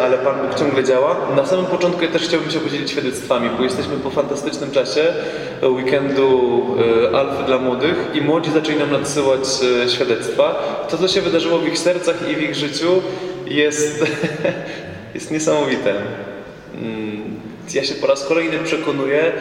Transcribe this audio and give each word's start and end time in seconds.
ale 0.00 0.18
Pan 0.18 0.46
Bóg 0.46 0.58
ciągle 0.58 0.84
działa. 0.84 1.16
Na 1.36 1.46
samym 1.46 1.66
początku 1.66 2.02
ja 2.02 2.10
też 2.10 2.22
chciałbym 2.22 2.50
się 2.50 2.60
podzielić 2.60 2.90
świadectwami, 2.90 3.50
bo 3.58 3.64
jesteśmy 3.64 3.96
po 3.96 4.10
fantastycznym 4.10 4.70
czasie 4.70 5.04
weekendu 5.62 6.60
e, 7.12 7.16
Alfy 7.18 7.44
dla 7.46 7.58
młodych 7.58 7.96
i 8.14 8.20
młodzi 8.20 8.50
zaczęli 8.50 8.78
nam 8.78 8.92
nadsyłać 8.92 9.40
e, 9.84 9.88
świadectwa. 9.88 10.54
To, 10.90 10.98
co 10.98 11.08
się 11.08 11.20
wydarzyło 11.20 11.58
w 11.58 11.68
ich 11.68 11.78
sercach 11.78 12.30
i 12.30 12.36
w 12.36 12.42
ich 12.42 12.54
życiu 12.54 13.02
jest, 13.46 14.04
jest 15.14 15.30
niesamowite. 15.30 15.94
Mm, 16.74 17.40
Ja 17.74 17.84
się 17.84 17.94
po 17.94 18.06
raz 18.06 18.24
kolejny 18.24 18.58
przekonuję 18.58 19.32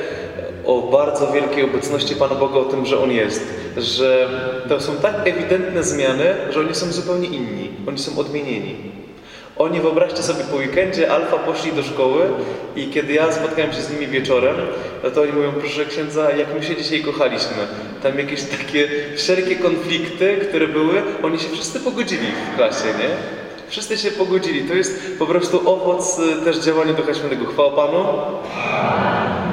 o 0.66 0.82
bardzo 0.82 1.32
wielkiej 1.32 1.64
obecności 1.64 2.16
Pana 2.16 2.36
Boga, 2.36 2.60
o 2.60 2.66
tym, 2.66 2.86
że 2.86 3.00
On 3.04 3.12
jest. 3.12 3.44
Że 3.78 4.30
to 4.70 4.82
są 4.82 4.96
tak 4.96 5.16
ewidentne 5.28 5.84
zmiany, 5.84 6.36
że 6.50 6.60
oni 6.60 6.76
są 6.76 6.92
zupełnie 6.92 7.28
inni. 7.28 7.70
Oni 7.88 7.98
są 7.98 8.20
odmienieni. 8.20 8.76
Oni, 9.58 9.82
wyobraźcie 9.82 10.24
sobie, 10.24 10.44
po 10.44 10.56
weekendzie 10.56 11.12
Alfa 11.12 11.38
poszli 11.38 11.72
do 11.72 11.84
szkoły 11.84 12.22
i 12.76 12.88
kiedy 12.88 13.14
ja 13.14 13.32
spotkałem 13.32 13.73
się 13.73 13.81
z 13.81 13.91
nimi 13.91 14.08
wieczorem, 14.08 14.55
no 15.04 15.12
to 15.12 15.22
oni 15.22 15.31
mówią, 15.31 15.52
proszę 15.52 15.86
księdza, 15.86 16.31
jak 16.31 16.55
my 16.55 16.64
się 16.64 16.76
dzisiaj 16.76 17.02
kochaliśmy. 17.02 17.58
Tam 18.04 18.20
jakieś 18.20 18.44
takie 18.44 18.88
wszelkie 19.16 19.55
konflikty, 19.55 20.38
które 20.50 20.68
były, 20.68 21.02
oni 21.23 21.40
się 21.40 21.50
wszyscy 21.50 21.80
pogodzili 21.80 22.28
w 22.54 22.55
klasie, 22.55 22.88
nie? 22.88 23.45
Wszyscy 23.68 23.98
się 23.98 24.12
pogodzili. 24.12 24.70
To 24.70 24.74
jest 24.74 25.18
po 25.20 25.26
prostu 25.26 25.70
owoc 25.70 26.20
y, 26.20 26.46
też 26.46 26.58
działania 26.58 26.94
Ducha 26.94 27.14
Świętego. 27.14 27.46
Chwała 27.46 27.72
Panu. 27.72 28.06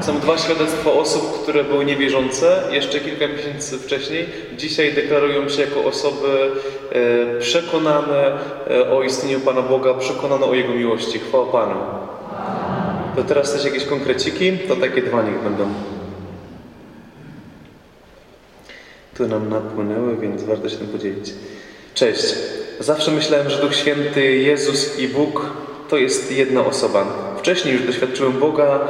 Są 0.03 0.21
dwa 0.21 0.39
świadectwa 0.39 0.93
osób, 0.93 1.43
które 1.43 1.65
były 1.65 1.85
niewierzące 1.85 2.63
jeszcze 2.71 3.01
kilka 3.01 3.29
miesięcy 3.29 3.79
wcześniej. 3.79 4.27
Dzisiaj 4.57 4.95
deklarują 4.95 5.49
się 5.49 5.63
jako 5.63 5.85
osoby 5.85 6.51
e, 6.93 7.41
przekonane 7.41 8.39
e, 8.71 8.91
o 8.91 9.03
istnieniu 9.03 9.41
Pana 9.41 9.63
Boga, 9.63 9.95
przekonane 9.95 10.47
o 10.47 10.55
Jego 10.55 10.75
miłości. 10.75 11.19
Chwała 11.19 11.47
Panu. 11.47 11.81
To 13.17 13.23
teraz 13.23 13.53
też 13.53 13.65
jakieś 13.65 13.85
konkreciki, 13.85 14.59
to 14.69 14.77
takie 14.77 15.03
dwa 15.03 15.23
niech 15.23 15.43
będą. 15.43 15.69
Tu 19.17 19.29
nam 19.29 19.49
napłynęły, 19.49 20.17
więc 20.17 20.43
warto 20.43 20.69
się 20.69 20.77
tym 20.77 20.89
podzielić. 20.89 21.33
Cześć. 21.95 22.35
Zawsze 22.81 23.11
myślałem, 23.11 23.51
że 23.51 23.59
Duch 23.59 23.75
Święty, 23.75 24.37
Jezus 24.37 24.99
i 24.99 25.09
Bóg 25.09 25.47
to 25.89 25.97
jest 25.97 26.33
jedna 26.33 26.65
osoba. 26.65 27.07
Wcześniej 27.39 27.75
już 27.75 27.87
doświadczyłem 27.87 28.33
Boga 28.33 28.81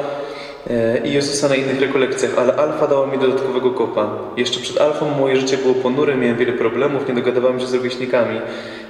e, 0.70 1.06
i 1.06 1.12
Jezusa 1.12 1.48
na 1.48 1.56
innych 1.56 1.80
rekolekcjach, 1.80 2.38
ale 2.38 2.56
Alfa 2.56 2.86
dała 2.86 3.06
mi 3.06 3.18
dodatkowego 3.18 3.70
kopa. 3.70 4.18
Jeszcze 4.36 4.60
przed 4.60 4.80
Alfą 4.80 5.10
moje 5.10 5.36
życie 5.36 5.56
było 5.56 5.74
ponure, 5.74 6.16
miałem 6.16 6.36
wiele 6.36 6.52
problemów, 6.52 7.08
nie 7.08 7.14
dogadywałem 7.14 7.60
się 7.60 7.66
z 7.66 7.74
rówieśnikami. 7.74 8.40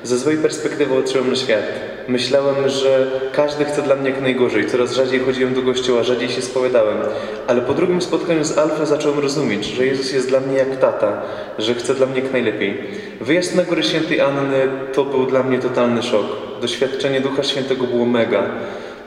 Ze 0.02 0.18
złej 0.18 0.36
perspektywy 0.36 1.02
patrzyłem 1.02 1.30
na 1.30 1.36
świat. 1.36 1.64
Myślałem, 2.08 2.68
że 2.68 3.10
każdy 3.32 3.64
chce 3.64 3.82
dla 3.82 3.96
mnie 3.96 4.10
jak 4.10 4.20
najgorzej. 4.20 4.66
Coraz 4.66 4.94
rzadziej 4.94 5.20
chodziłem 5.20 5.54
do 5.54 5.62
kościoła, 5.62 6.02
rzadziej 6.02 6.28
się 6.28 6.42
spowiadałem. 6.42 6.98
Ale 7.46 7.60
po 7.60 7.74
drugim 7.74 8.02
spotkaniu 8.02 8.44
z 8.44 8.58
Alfą 8.58 8.86
zacząłem 8.86 9.18
rozumieć, 9.18 9.64
że 9.64 9.86
Jezus 9.86 10.12
jest 10.12 10.28
dla 10.28 10.40
mnie 10.40 10.56
jak 10.56 10.76
tata, 10.76 11.22
że 11.58 11.74
chce 11.74 11.94
dla 11.94 12.06
mnie 12.06 12.20
jak 12.20 12.32
najlepiej. 12.32 12.78
Wyjazd 13.20 13.54
na 13.54 13.62
Góry 13.62 13.82
Świętej 13.82 14.20
Anny 14.20 14.68
to 14.92 15.04
był 15.04 15.26
dla 15.26 15.42
mnie 15.42 15.58
totalny 15.58 16.02
szok. 16.02 16.26
Doświadczenie 16.60 17.20
Ducha 17.20 17.42
Świętego 17.42 17.86
było 17.86 18.06
mega. 18.06 18.42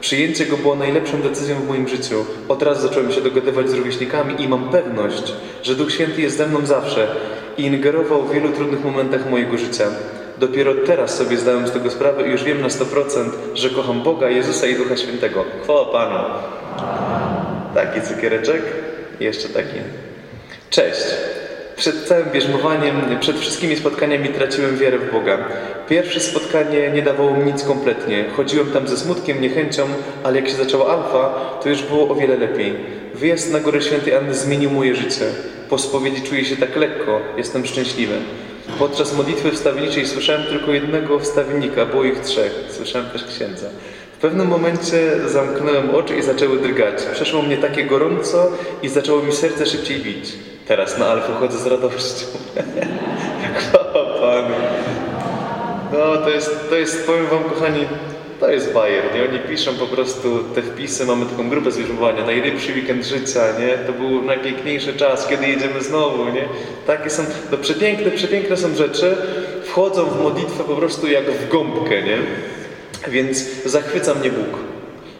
Przyjęcie 0.00 0.46
go 0.46 0.56
było 0.56 0.76
najlepszą 0.76 1.22
decyzją 1.22 1.56
w 1.56 1.68
moim 1.68 1.88
życiu. 1.88 2.24
Od 2.48 2.62
razu 2.62 2.88
zacząłem 2.88 3.12
się 3.12 3.20
dogadywać 3.20 3.70
z 3.70 3.74
rówieśnikami 3.74 4.42
i 4.42 4.48
mam 4.48 4.68
pewność, 4.70 5.32
że 5.62 5.74
Duch 5.74 5.92
Święty 5.92 6.22
jest 6.22 6.36
ze 6.36 6.46
mną 6.46 6.66
zawsze 6.66 7.08
i 7.58 7.62
ingerował 7.62 8.22
w 8.22 8.32
wielu 8.34 8.48
trudnych 8.48 8.84
momentach 8.84 9.30
mojego 9.30 9.58
życia. 9.58 9.84
Dopiero 10.38 10.74
teraz 10.86 11.16
sobie 11.16 11.36
zdałem 11.36 11.66
z 11.66 11.70
tego 11.70 11.90
sprawę 11.90 12.28
i 12.28 12.30
już 12.30 12.44
wiem 12.44 12.60
na 12.60 12.68
100%, 12.68 13.30
że 13.54 13.70
kocham 13.70 14.02
Boga, 14.02 14.28
Jezusa 14.28 14.66
i 14.66 14.74
Ducha 14.74 14.96
Świętego. 14.96 15.44
Chwała 15.62 15.84
Panu. 15.84 16.18
Taki 17.74 18.02
cukiereczek 18.02 18.62
jeszcze 19.20 19.48
taki. 19.48 19.76
Cześć. 20.70 21.04
Przed 21.76 22.04
całym 22.04 22.30
bierzmowaniem, 22.30 22.94
przed 23.20 23.38
wszystkimi 23.38 23.76
spotkaniami 23.76 24.28
traciłem 24.28 24.76
wiarę 24.76 24.98
w 24.98 25.12
Boga. 25.12 25.38
Pierwsze 25.88 26.20
spotkanie 26.20 26.90
nie 26.90 27.02
dawało 27.02 27.36
mi 27.36 27.52
nic 27.52 27.64
kompletnie. 27.64 28.24
Chodziłem 28.36 28.66
tam 28.66 28.88
ze 28.88 28.96
smutkiem, 28.96 29.40
niechęcią, 29.40 29.86
ale 30.24 30.36
jak 30.36 30.48
się 30.48 30.54
zaczęła 30.54 30.86
alfa, 30.86 31.34
to 31.62 31.68
już 31.68 31.82
było 31.82 32.08
o 32.08 32.14
wiele 32.14 32.36
lepiej. 32.36 32.76
Wyjazd 33.14 33.52
na 33.52 33.60
Górę 33.60 33.82
Świętej 33.82 34.14
Anny 34.14 34.34
zmienił 34.34 34.70
moje 34.70 34.94
życie. 34.94 35.24
Po 35.68 35.78
spowiedzi 35.78 36.22
czuję 36.22 36.44
się 36.44 36.56
tak 36.56 36.76
lekko, 36.76 37.20
jestem 37.36 37.66
szczęśliwy. 37.66 38.14
Podczas 38.78 39.16
modlitwy 39.16 39.50
wstawienniczej 39.50 40.06
słyszałem 40.06 40.42
tylko 40.42 40.72
jednego 40.72 41.18
wstawiennika, 41.18 41.86
było 41.86 42.04
ich 42.04 42.20
trzech. 42.20 42.64
Słyszałem 42.70 43.10
też 43.10 43.24
księdza. 43.24 43.66
W 44.16 44.18
pewnym 44.18 44.48
momencie 44.48 45.28
zamknąłem 45.28 45.94
oczy 45.94 46.16
i 46.16 46.22
zaczęły 46.22 46.58
drgać. 46.58 47.02
Przeszło 47.12 47.42
mnie 47.42 47.56
takie 47.56 47.84
gorąco 47.84 48.50
i 48.82 48.88
zaczęło 48.88 49.22
mi 49.22 49.32
serce 49.32 49.66
szybciej 49.66 50.00
bić. 50.00 50.32
Teraz 50.66 50.98
na 50.98 51.06
Alfę 51.06 51.32
chodzę 51.32 51.58
z 51.58 51.66
radością. 51.66 52.26
Chwała 53.58 54.04
Panu. 54.20 54.54
No, 55.92 56.16
to 56.16 56.30
jest, 56.30 56.68
to 56.70 56.76
jest, 56.76 57.06
powiem 57.06 57.26
Wam, 57.26 57.44
kochani, 57.44 57.86
to 58.40 58.50
jest 58.50 58.72
bajer, 58.72 59.04
nie? 59.14 59.22
Oni 59.22 59.38
piszą 59.38 59.74
po 59.74 59.86
prostu 59.86 60.44
te 60.54 60.62
wpisy, 60.62 61.06
mamy 61.06 61.26
taką 61.26 61.48
grupę 61.48 61.70
zwierzowania, 61.70 62.26
najlepszy 62.26 62.72
weekend 62.72 63.04
życia, 63.04 63.40
nie? 63.60 63.78
To 63.86 63.92
był 63.92 64.22
najpiękniejszy 64.22 64.94
czas, 64.94 65.28
kiedy 65.28 65.48
jedziemy 65.48 65.82
znowu, 65.82 66.24
nie? 66.24 66.44
Takie 66.86 67.10
są, 67.10 67.22
to 67.50 67.58
przepiękne, 67.58 68.10
przepiękne 68.10 68.56
są 68.56 68.74
rzeczy, 68.74 69.16
wchodzą 69.64 70.04
w 70.04 70.22
modlitwę 70.22 70.64
po 70.64 70.74
prostu 70.74 71.06
jak 71.08 71.30
w 71.30 71.48
gąbkę, 71.48 72.02
nie? 72.02 72.18
Więc 73.08 73.62
zachwyca 73.64 74.14
mnie 74.14 74.30
Bóg. 74.30 74.58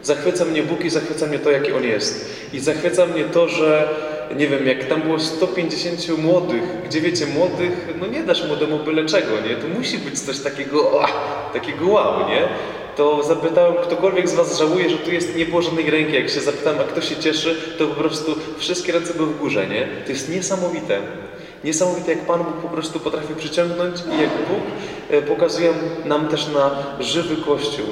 Zachwyca 0.02 0.44
mnie 0.44 0.62
Bóg 0.62 0.84
i 0.84 0.90
zachwyca 0.90 1.26
mnie 1.26 1.38
to, 1.38 1.50
jaki 1.50 1.72
On 1.72 1.84
jest. 1.84 2.36
I 2.52 2.60
zachwyca 2.60 3.06
mnie 3.06 3.24
to, 3.24 3.48
że 3.48 3.88
nie 4.36 4.48
wiem, 4.48 4.66
jak 4.66 4.84
tam 4.84 5.02
było 5.02 5.20
150 5.20 6.18
młodych, 6.18 6.62
gdzie 6.88 7.00
wiecie, 7.00 7.26
młodych, 7.26 7.88
no 8.00 8.06
nie 8.06 8.22
dasz 8.22 8.46
młodemu 8.46 8.78
byle 8.78 9.04
czego, 9.04 9.40
nie? 9.48 9.56
To 9.56 9.68
musi 9.78 9.98
być 9.98 10.20
coś 10.20 10.38
takiego, 10.38 11.02
ach, 11.02 11.12
takiego 11.52 11.86
wow, 11.86 12.28
nie? 12.28 12.48
To 12.96 13.22
zapytałem, 13.22 13.74
ktokolwiek 13.74 14.28
z 14.28 14.34
Was 14.34 14.58
żałuje, 14.58 14.90
że 14.90 14.98
tu 14.98 15.12
jest, 15.12 15.36
nie 15.36 15.46
było 15.46 15.62
żadnej 15.62 15.90
ręki. 15.90 16.14
Jak 16.14 16.28
się 16.28 16.40
zapytałem, 16.40 16.80
a 16.80 16.84
kto 16.84 17.00
się 17.00 17.16
cieszy, 17.16 17.56
to 17.78 17.86
po 17.86 17.94
prostu 17.94 18.34
wszystkie 18.58 18.92
ręce 18.92 19.14
były 19.14 19.28
w 19.28 19.38
górze, 19.38 19.66
nie? 19.66 19.88
To 20.04 20.12
jest 20.12 20.28
niesamowite. 20.28 21.00
Niesamowite, 21.64 22.10
jak 22.10 22.26
Pan 22.26 22.44
Bóg 22.44 22.54
po 22.62 22.68
prostu 22.68 23.00
potrafi 23.00 23.34
przyciągnąć 23.34 23.96
i 24.00 24.22
jak 24.22 24.30
Bóg 24.30 24.60
e, 25.10 25.22
pokazuje 25.22 25.72
nam 26.04 26.28
też 26.28 26.48
na 26.48 26.70
żywy 27.00 27.36
Kościół. 27.36 27.86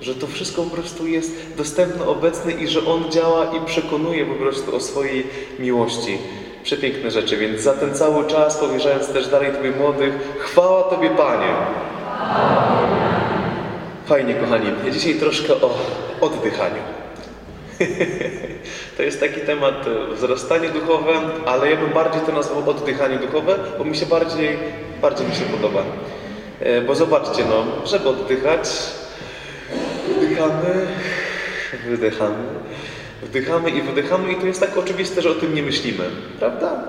Że 0.00 0.14
to 0.14 0.26
wszystko 0.26 0.62
po 0.62 0.70
prostu 0.70 1.06
jest 1.06 1.32
dostępne, 1.56 2.06
obecne 2.06 2.52
i 2.52 2.68
że 2.68 2.86
On 2.86 3.10
działa 3.10 3.44
i 3.44 3.66
przekonuje 3.66 4.26
po 4.26 4.34
prostu 4.34 4.76
o 4.76 4.80
swojej 4.80 5.26
miłości. 5.58 6.18
Przepiękne 6.62 7.10
rzeczy, 7.10 7.36
więc 7.36 7.60
za 7.62 7.74
ten 7.74 7.94
cały 7.94 8.26
czas, 8.26 8.56
powierzając 8.56 9.08
też 9.08 9.28
dalej 9.28 9.52
Tobie 9.52 9.70
młodych, 9.70 10.14
chwała 10.38 10.82
Tobie 10.82 11.10
Panie. 11.10 11.54
Fajnie, 14.08 14.34
kochani. 14.34 14.66
Dzisiaj 14.92 15.14
troszkę 15.14 15.52
o 15.54 15.78
oddychaniu. 16.20 16.82
To 18.96 19.02
jest 19.02 19.20
taki 19.20 19.40
temat 19.40 19.86
wzrastanie 20.14 20.68
duchowe, 20.68 21.12
ale 21.46 21.70
ja 21.70 21.76
bym 21.76 21.90
bardziej 21.90 22.20
to 22.22 22.32
nazwał 22.32 22.70
oddychanie 22.70 23.16
duchowe, 23.18 23.58
bo 23.78 23.84
mi 23.84 23.96
się 23.96 24.06
bardziej, 24.06 24.58
bardziej 25.02 25.26
mi 25.26 25.34
się 25.34 25.44
podoba. 25.44 25.82
E, 26.60 26.80
Bo 26.80 26.94
zobaczcie, 26.94 27.44
no, 27.44 27.86
żeby 27.86 28.08
oddychać, 28.08 28.68
wdychamy, 30.16 30.86
wydychamy, 31.88 32.44
wdychamy 33.22 33.70
i 33.70 33.82
wydychamy 33.82 34.32
i 34.32 34.36
to 34.36 34.46
jest 34.46 34.60
tak 34.60 34.78
oczywiste, 34.78 35.22
że 35.22 35.30
o 35.30 35.34
tym 35.34 35.54
nie 35.54 35.62
myślimy, 35.62 36.04
prawda? 36.38 36.84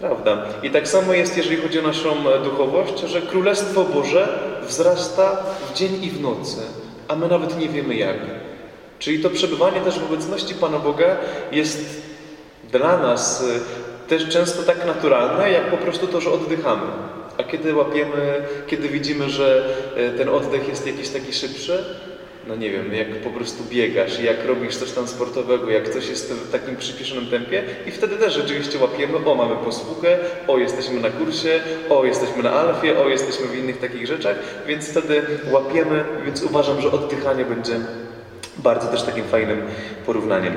Prawda. 0.00 0.44
I 0.62 0.70
tak 0.70 0.88
samo 0.88 1.12
jest, 1.12 1.36
jeżeli 1.36 1.56
chodzi 1.56 1.78
o 1.78 1.82
naszą 1.82 2.10
duchowość, 2.44 3.00
że 3.00 3.22
Królestwo 3.22 3.84
Boże 3.84 4.38
wzrasta 4.66 5.42
w 5.70 5.74
dzień 5.74 6.04
i 6.04 6.10
w 6.10 6.20
nocy, 6.20 6.56
a 7.08 7.16
my 7.16 7.28
nawet 7.28 7.58
nie 7.58 7.68
wiemy 7.68 7.94
jak. 7.94 8.16
Czyli 8.98 9.22
to 9.22 9.30
przebywanie 9.30 9.80
też 9.80 9.98
w 9.98 10.04
obecności 10.12 10.54
Pana 10.54 10.78
Boga 10.78 11.16
jest 11.52 12.02
dla 12.72 12.98
nas 12.98 13.42
y, 13.42 13.60
też 14.08 14.28
często 14.28 14.62
tak 14.62 14.86
naturalne, 14.86 15.50
jak 15.50 15.70
po 15.70 15.76
prostu 15.76 16.06
to, 16.06 16.20
że 16.20 16.30
oddychamy. 16.30 16.86
A 17.38 17.42
kiedy 17.44 17.74
łapiemy, 17.74 18.44
kiedy 18.66 18.88
widzimy, 18.88 19.30
że 19.30 19.68
y, 20.14 20.18
ten 20.18 20.28
oddech 20.28 20.68
jest 20.68 20.86
jakiś 20.86 21.08
taki 21.08 21.32
szybszy, 21.32 21.84
no 22.46 22.56
nie 22.56 22.70
wiem, 22.70 22.94
jak 22.94 23.08
po 23.08 23.30
prostu 23.30 23.64
biegasz, 23.64 24.20
jak 24.20 24.44
robisz 24.46 24.76
coś 24.76 24.92
tam 24.92 25.08
sportowego, 25.08 25.70
jak 25.70 25.88
coś 25.88 26.08
jest 26.08 26.32
w 26.32 26.52
takim 26.52 26.76
przyspieszonym 26.76 27.26
tempie 27.26 27.64
i 27.86 27.90
wtedy 27.90 28.16
też 28.16 28.34
rzeczywiście 28.34 28.78
łapiemy, 28.78 29.30
o 29.30 29.34
mamy 29.34 29.56
posługę, 29.56 30.18
o 30.48 30.58
jesteśmy 30.58 31.00
na 31.00 31.10
kursie, 31.10 31.60
o 31.90 32.04
jesteśmy 32.04 32.42
na 32.42 32.52
alfie, 32.52 32.98
o 32.98 33.08
jesteśmy 33.08 33.46
w 33.46 33.58
innych 33.58 33.78
takich 33.78 34.06
rzeczach, 34.06 34.36
więc 34.66 34.88
wtedy 34.88 35.22
łapiemy, 35.50 36.04
więc 36.24 36.42
uważam, 36.42 36.80
że 36.80 36.92
oddychanie 36.92 37.44
będzie 37.44 37.74
bardzo 38.58 38.88
też 38.88 39.02
takim 39.02 39.24
fajnym 39.24 39.62
porównaniem. 40.06 40.56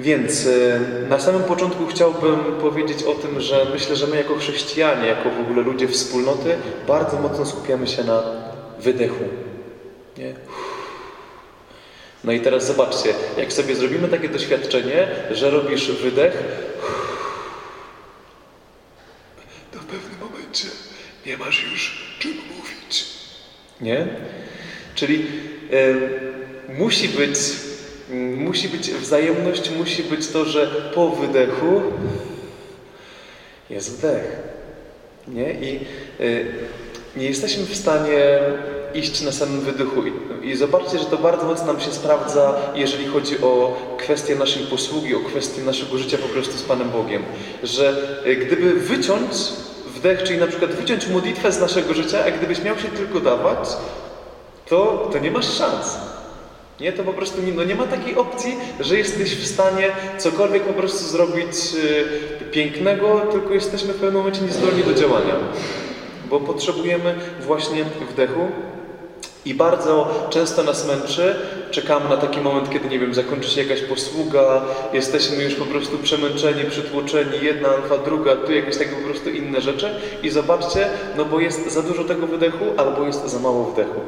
Więc 0.00 0.46
y, 0.46 0.80
na 1.08 1.20
samym 1.20 1.42
początku 1.42 1.86
chciałbym 1.86 2.38
powiedzieć 2.60 3.02
o 3.02 3.14
tym, 3.14 3.40
że 3.40 3.66
myślę, 3.72 3.96
że 3.96 4.06
my 4.06 4.16
jako 4.16 4.34
chrześcijanie, 4.34 5.06
jako 5.06 5.30
w 5.30 5.40
ogóle 5.40 5.62
ludzie 5.62 5.88
wspólnoty, 5.88 6.56
bardzo 6.86 7.20
mocno 7.20 7.46
skupiamy 7.46 7.86
się 7.86 8.04
na 8.04 8.22
wydechu. 8.80 9.24
Nie? 10.18 10.34
No 12.24 12.32
i 12.32 12.40
teraz 12.40 12.66
zobaczcie, 12.66 13.14
jak 13.38 13.52
sobie 13.52 13.74
zrobimy 13.76 14.08
takie 14.08 14.28
doświadczenie, 14.28 15.08
że 15.30 15.50
robisz 15.50 15.90
wydech, 15.92 16.32
To 19.72 19.78
w 19.78 19.84
pewnym 19.84 20.20
momencie 20.20 20.66
nie 21.26 21.36
masz 21.36 21.64
już 21.72 22.04
czym 22.18 22.32
mówić. 22.56 23.04
nie? 23.80 24.06
Czyli 24.94 25.26
em, 25.70 26.00
musi 26.78 27.08
być, 27.08 27.38
musi 28.36 28.68
być 28.68 28.90
wzajemność, 28.90 29.70
musi 29.70 30.02
być 30.02 30.28
to, 30.28 30.44
że 30.44 30.66
po 30.94 31.10
wydechu 31.10 31.82
jest 33.70 33.98
wdech. 33.98 34.36
Nie? 35.28 35.52
I 35.52 35.80
y, 36.20 36.46
nie 37.16 37.26
jesteśmy 37.26 37.64
w 37.66 37.76
stanie 37.76 38.38
iść 38.94 39.22
na 39.22 39.32
samym 39.32 39.60
wydechu. 39.60 40.02
I, 40.06 40.12
I 40.48 40.56
zobaczcie, 40.56 40.98
że 40.98 41.04
to 41.04 41.16
bardzo 41.16 41.44
mocno 41.44 41.66
nam 41.66 41.80
się 41.80 41.92
sprawdza, 41.92 42.54
jeżeli 42.74 43.06
chodzi 43.06 43.40
o 43.40 43.76
kwestię 43.98 44.34
naszej 44.34 44.62
posługi, 44.62 45.14
o 45.14 45.20
kwestię 45.20 45.62
naszego 45.62 45.98
życia 45.98 46.18
po 46.18 46.28
prostu 46.28 46.58
z 46.58 46.62
Panem 46.62 46.90
Bogiem. 46.90 47.22
Że 47.62 48.16
y, 48.26 48.36
gdyby 48.36 48.74
wyciąć 48.74 49.32
wdech, 49.86 50.22
czyli 50.22 50.38
na 50.38 50.46
przykład 50.46 50.70
wyciąć 50.70 51.08
modlitwę 51.08 51.52
z 51.52 51.60
naszego 51.60 51.94
życia, 51.94 52.24
a 52.26 52.30
gdybyś 52.30 52.62
miał 52.62 52.78
się 52.78 52.88
tylko 52.88 53.20
dawać, 53.20 53.68
to, 54.68 55.08
to 55.12 55.18
nie 55.18 55.30
masz 55.30 55.54
szans. 55.58 55.98
Nie, 56.80 56.92
to 56.92 57.04
po 57.04 57.12
prostu 57.12 57.42
nie, 57.42 57.52
no 57.52 57.64
nie 57.64 57.74
ma 57.74 57.86
takiej 57.86 58.16
opcji, 58.16 58.56
że 58.80 58.98
jesteś 58.98 59.36
w 59.36 59.46
stanie 59.46 59.90
cokolwiek 60.18 60.62
po 60.62 60.72
prostu 60.72 61.04
zrobić 61.04 61.54
y, 61.74 62.50
pięknego, 62.50 63.20
tylko 63.32 63.54
jesteśmy 63.54 63.92
w 63.92 63.96
pewnym 63.96 64.14
momencie 64.14 64.40
niezdolni 64.40 64.84
do 64.84 64.94
działania. 64.94 65.34
Bo 66.30 66.40
potrzebujemy 66.40 67.14
właśnie 67.40 67.84
wdechu 67.84 68.48
i 69.44 69.54
bardzo 69.54 70.26
często 70.30 70.62
nas 70.62 70.86
męczy, 70.86 71.34
czekamy 71.70 72.08
na 72.08 72.16
taki 72.16 72.40
moment, 72.40 72.70
kiedy, 72.70 72.88
nie 72.88 72.98
wiem, 72.98 73.14
zakończy 73.14 73.50
się 73.50 73.62
jakaś 73.62 73.80
posługa, 73.82 74.62
jesteśmy 74.92 75.44
już 75.44 75.54
po 75.54 75.64
prostu 75.64 75.98
przemęczeni, 75.98 76.64
przytłoczeni, 76.70 77.38
jedna 77.42 77.68
alfa, 77.68 77.98
druga, 77.98 78.36
tu 78.36 78.52
jakieś 78.52 78.76
takie 78.76 78.90
po 78.90 79.08
prostu 79.08 79.30
inne 79.30 79.60
rzeczy 79.60 79.94
i 80.22 80.30
zobaczcie, 80.30 80.88
no 81.16 81.24
bo 81.24 81.40
jest 81.40 81.72
za 81.72 81.82
dużo 81.82 82.04
tego 82.04 82.26
wydechu 82.26 82.64
albo 82.76 83.06
jest 83.06 83.26
za 83.26 83.38
mało 83.38 83.64
wdechu. 83.64 84.00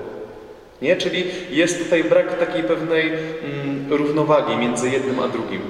Nie? 0.83 0.97
Czyli 0.97 1.25
jest 1.51 1.85
tutaj 1.85 2.05
brak 2.05 2.39
takiej 2.39 2.63
pewnej 2.63 3.07
mm, 3.07 3.87
równowagi 3.91 4.57
między 4.57 4.91
jednym 4.91 5.21
a 5.21 5.29
drugim. 5.29 5.63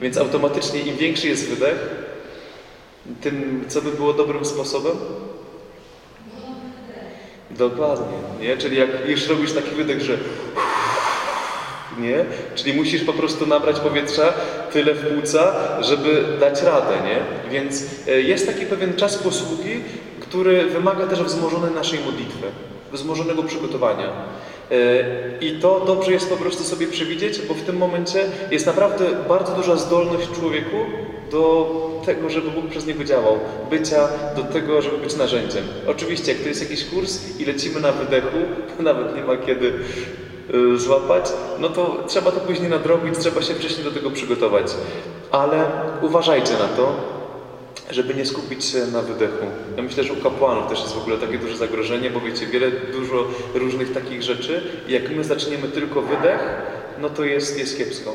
Więc 0.00 0.18
automatycznie 0.18 0.80
im 0.80 0.96
większy 0.96 1.28
jest 1.28 1.48
wydech, 1.48 1.88
tym 3.20 3.64
co 3.68 3.82
by 3.82 3.90
było 3.90 4.12
dobrym 4.12 4.44
sposobem? 4.44 4.96
Dokładnie, 7.58 8.16
nie? 8.40 8.56
Czyli 8.56 8.76
jak 8.76 9.08
już 9.08 9.28
robisz 9.28 9.52
taki 9.52 9.70
wydech, 9.70 10.00
że 10.00 10.16
nie? 11.98 12.24
Czyli 12.54 12.74
musisz 12.74 13.04
po 13.04 13.12
prostu 13.12 13.46
nabrać 13.46 13.80
powietrza 13.80 14.32
tyle 14.72 14.94
w 14.94 15.14
płuca, 15.14 15.54
żeby 15.80 16.24
dać 16.40 16.62
radę, 16.62 16.94
nie? 17.04 17.50
Więc 17.50 17.84
e, 18.08 18.20
jest 18.20 18.46
taki 18.46 18.66
pewien 18.66 18.94
czas 18.94 19.18
posługi, 19.18 19.80
który 20.20 20.66
wymaga 20.66 21.06
też 21.06 21.22
wzmożonej 21.22 21.74
naszej 21.74 22.00
modlitwy, 22.00 22.46
wzmożonego 22.92 23.42
przygotowania. 23.42 24.06
E, 24.06 24.74
I 25.40 25.60
to 25.60 25.80
dobrze 25.86 26.12
jest 26.12 26.30
po 26.30 26.36
prostu 26.36 26.64
sobie 26.64 26.86
przewidzieć, 26.86 27.40
bo 27.48 27.54
w 27.54 27.62
tym 27.62 27.76
momencie 27.76 28.24
jest 28.50 28.66
naprawdę 28.66 29.04
bardzo 29.28 29.52
duża 29.52 29.76
zdolność 29.76 30.28
człowieku 30.40 30.76
do 31.32 32.02
tego, 32.06 32.30
żeby 32.30 32.50
Bóg 32.50 32.70
przez 32.70 32.86
niego 32.86 33.04
działał, 33.04 33.38
bycia 33.70 34.08
do 34.36 34.42
tego, 34.42 34.82
żeby 34.82 34.98
być 34.98 35.16
narzędziem. 35.16 35.64
Oczywiście, 35.86 36.32
jak 36.32 36.40
to 36.40 36.48
jest 36.48 36.62
jakiś 36.62 36.84
kurs 36.84 37.38
i 37.38 37.44
lecimy 37.44 37.80
na 37.80 37.92
wydechu, 37.92 38.38
nawet 38.80 39.16
nie 39.16 39.24
ma 39.24 39.36
kiedy 39.36 39.72
y, 40.54 40.78
złapać, 40.78 41.32
no 41.58 41.68
to 41.68 42.04
trzeba 42.08 42.30
to 42.30 42.40
później 42.40 42.70
nadrobić, 42.70 43.18
trzeba 43.18 43.42
się 43.42 43.54
wcześniej 43.54 43.84
do 43.84 43.90
tego 43.90 44.10
przygotować. 44.10 44.66
Ale 45.30 45.64
uważajcie 46.02 46.52
na 46.52 46.68
to, 46.68 47.12
żeby 47.90 48.14
nie 48.14 48.26
skupić 48.26 48.64
się 48.64 48.86
na 48.86 49.02
wydechu. 49.02 49.46
Ja 49.76 49.82
myślę, 49.82 50.04
że 50.04 50.12
u 50.12 50.16
kapłanów 50.16 50.68
też 50.68 50.80
jest 50.80 50.94
w 50.94 50.98
ogóle 50.98 51.18
takie 51.18 51.38
duże 51.38 51.56
zagrożenie, 51.56 52.10
bo 52.10 52.20
wiecie, 52.20 52.46
wiele, 52.46 52.70
dużo 52.70 53.24
różnych 53.54 53.92
takich 53.92 54.22
rzeczy 54.22 54.62
i 54.88 54.92
jak 54.92 55.10
my 55.10 55.24
zaczniemy 55.24 55.68
tylko 55.68 56.02
wydech, 56.02 56.40
no 57.00 57.10
to 57.10 57.24
jest, 57.24 57.58
jest 57.58 57.78
kiepsko. 57.78 58.14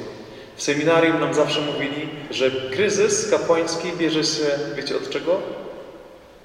W 0.58 0.64
seminarium 0.64 1.20
nam 1.20 1.34
zawsze 1.34 1.62
mówili, 1.62 2.10
że 2.32 2.52
kryzys 2.52 3.30
kapłański 3.30 3.88
bierze 3.98 4.24
się, 4.24 4.46
wiecie 4.76 4.98
od 4.98 5.10
czego? 5.10 5.42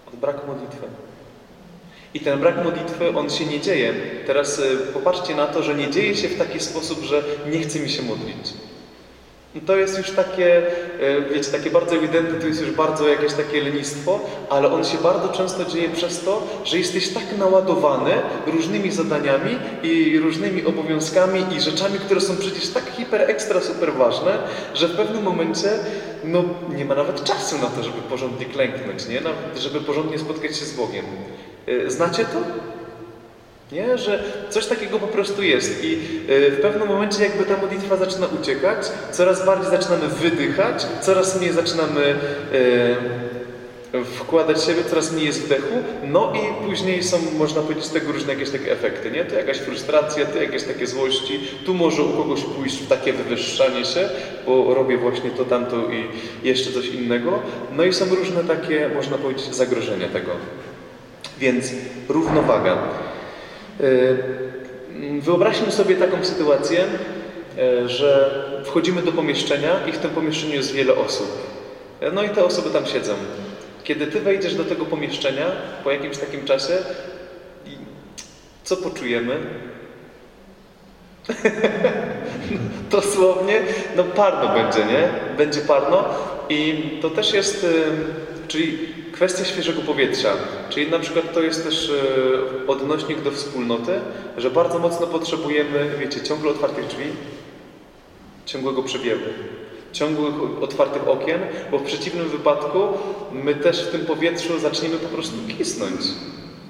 Od 0.08 0.16
braku 0.16 0.46
modlitwy. 0.46 0.86
I 2.14 2.20
ten 2.20 2.40
brak 2.40 2.64
modlitwy, 2.64 3.18
on 3.18 3.30
się 3.30 3.46
nie 3.46 3.60
dzieje. 3.60 3.94
Teraz 4.26 4.58
y, 4.58 4.76
popatrzcie 4.92 5.34
na 5.34 5.46
to, 5.46 5.62
że 5.62 5.74
nie 5.74 5.90
dzieje 5.90 6.16
się 6.16 6.28
w 6.28 6.38
taki 6.38 6.60
sposób, 6.60 7.02
że 7.02 7.22
nie 7.52 7.60
chce 7.60 7.80
mi 7.80 7.90
się 7.90 8.02
modlić. 8.02 8.52
To 9.66 9.76
jest 9.76 9.98
już 9.98 10.10
takie, 10.10 10.56
e, 11.00 11.20
wiecie, 11.34 11.50
takie 11.52 11.70
bardzo 11.70 11.96
ewidentne, 11.96 12.40
to 12.40 12.46
jest 12.46 12.60
już 12.60 12.70
bardzo 12.70 13.08
jakieś 13.08 13.32
takie 13.32 13.62
lenistwo, 13.62 14.20
ale 14.50 14.72
on 14.72 14.84
się 14.84 14.98
bardzo 14.98 15.28
często 15.28 15.64
dzieje 15.64 15.88
przez 15.88 16.20
to, 16.24 16.42
że 16.64 16.78
jesteś 16.78 17.08
tak 17.08 17.38
naładowany 17.38 18.10
różnymi 18.46 18.90
zadaniami 18.90 19.56
i 19.82 20.18
różnymi 20.18 20.64
obowiązkami 20.64 21.44
i 21.56 21.60
rzeczami, 21.60 21.98
które 21.98 22.20
są 22.20 22.36
przecież 22.36 22.68
tak 22.68 22.84
hiper, 22.96 23.30
ekstra, 23.30 23.60
super 23.60 23.92
ważne, 23.92 24.38
że 24.74 24.88
w 24.88 24.96
pewnym 24.96 25.22
momencie 25.22 25.68
no, 26.24 26.44
nie 26.76 26.84
ma 26.84 26.94
nawet 26.94 27.24
czasu 27.24 27.58
na 27.58 27.66
to, 27.66 27.82
żeby 27.82 28.02
porządnie 28.10 28.46
klęknąć, 28.46 29.08
nie? 29.08 29.20
Nawet, 29.20 29.58
żeby 29.58 29.80
porządnie 29.80 30.18
spotkać 30.18 30.56
się 30.56 30.64
z 30.64 30.72
Bogiem. 30.76 31.04
E, 31.66 31.90
Znacie 31.90 32.24
to? 32.24 32.38
Nie? 33.72 33.98
Że 33.98 34.22
coś 34.50 34.66
takiego 34.66 34.98
po 34.98 35.06
prostu 35.06 35.42
jest 35.42 35.84
i 35.84 35.92
y, 36.30 36.50
w 36.50 36.60
pewnym 36.62 36.88
momencie 36.88 37.22
jakby 37.22 37.44
ta 37.44 37.56
modlitwa 37.56 37.96
zaczyna 37.96 38.26
uciekać, 38.40 38.86
coraz 39.12 39.46
bardziej 39.46 39.70
zaczynamy 39.70 40.08
wydychać, 40.08 40.86
coraz 41.00 41.40
mniej 41.40 41.52
zaczynamy 41.52 42.14
y, 42.52 44.04
wkładać 44.04 44.64
siebie, 44.64 44.84
coraz 44.84 45.12
mniej 45.12 45.26
jest 45.26 45.42
wdechu, 45.42 45.74
no 46.04 46.32
i 46.34 46.66
później 46.66 47.02
są, 47.02 47.18
można 47.38 47.62
powiedzieć, 47.62 47.88
tego 47.88 48.12
różne 48.12 48.32
jakieś 48.32 48.50
takie 48.50 48.72
efekty, 48.72 49.10
nie? 49.10 49.24
To 49.24 49.34
jakaś 49.34 49.58
frustracja, 49.58 50.26
to 50.26 50.42
jakieś 50.42 50.62
takie 50.62 50.86
złości, 50.86 51.40
tu 51.66 51.74
może 51.74 52.02
u 52.02 52.16
kogoś 52.16 52.40
pójść 52.42 52.76
w 52.76 52.88
takie 52.88 53.12
wywyższanie 53.12 53.84
się, 53.84 54.08
bo 54.46 54.74
robię 54.74 54.98
właśnie 54.98 55.30
to, 55.30 55.44
tamto 55.44 55.76
i 55.76 56.06
jeszcze 56.48 56.72
coś 56.72 56.86
innego, 56.86 57.38
no 57.76 57.84
i 57.84 57.92
są 57.92 58.14
różne 58.14 58.44
takie, 58.44 58.90
można 58.94 59.18
powiedzieć, 59.18 59.54
zagrożenia 59.54 60.08
tego. 60.08 60.30
Więc 61.38 61.72
równowaga. 62.08 62.78
Yy, 63.80 64.42
Wyobraźmy 65.20 65.72
sobie 65.72 65.96
taką 65.96 66.24
sytuację, 66.24 66.84
yy, 67.56 67.88
że 67.88 68.42
wchodzimy 68.64 69.02
do 69.02 69.12
pomieszczenia 69.12 69.86
i 69.88 69.92
w 69.92 69.98
tym 69.98 70.10
pomieszczeniu 70.10 70.54
jest 70.54 70.72
wiele 70.72 70.94
osób. 70.94 71.52
No 72.12 72.22
i 72.22 72.28
te 72.28 72.44
osoby 72.44 72.70
tam 72.70 72.86
siedzą. 72.86 73.14
Kiedy 73.84 74.06
ty 74.06 74.20
wejdziesz 74.20 74.54
do 74.54 74.64
tego 74.64 74.84
pomieszczenia 74.84 75.46
po 75.84 75.90
jakimś 75.90 76.18
takim 76.18 76.44
czasie, 76.44 76.72
co 78.64 78.76
poczujemy? 78.76 79.36
Dosłownie, 82.90 83.60
no 83.96 84.04
parno 84.04 84.54
będzie, 84.54 84.78
nie? 84.78 85.08
Będzie 85.36 85.60
parno 85.60 86.04
i 86.48 86.90
to 87.02 87.10
też 87.10 87.34
jest, 87.34 87.62
yy, 87.62 87.70
czyli 88.48 88.78
kwestia 89.12 89.44
świeżego 89.44 89.82
powietrza. 89.82 90.32
Czyli 90.70 90.90
na 90.90 90.98
przykład 90.98 91.34
to 91.34 91.42
jest 91.42 91.64
też 91.64 91.88
yy, 91.88 92.66
odnośnik 92.66 93.20
do 93.20 93.30
wspólnoty, 93.30 93.92
że 94.36 94.50
bardzo 94.50 94.78
mocno 94.78 95.06
potrzebujemy, 95.06 95.90
wiecie, 96.00 96.20
ciągle 96.20 96.50
otwartych 96.50 96.86
drzwi, 96.86 97.04
ciągłego 98.46 98.82
przebiegu, 98.82 99.24
ciągłych 99.92 100.62
otwartych 100.62 101.08
okien, 101.08 101.40
bo 101.70 101.78
w 101.78 101.82
przeciwnym 101.82 102.28
wypadku 102.28 102.78
my 103.32 103.54
też 103.54 103.82
w 103.82 103.90
tym 103.90 104.06
powietrzu 104.06 104.58
zaczniemy 104.58 104.96
po 104.96 105.08
prostu 105.08 105.36
kisnąć. 105.58 106.00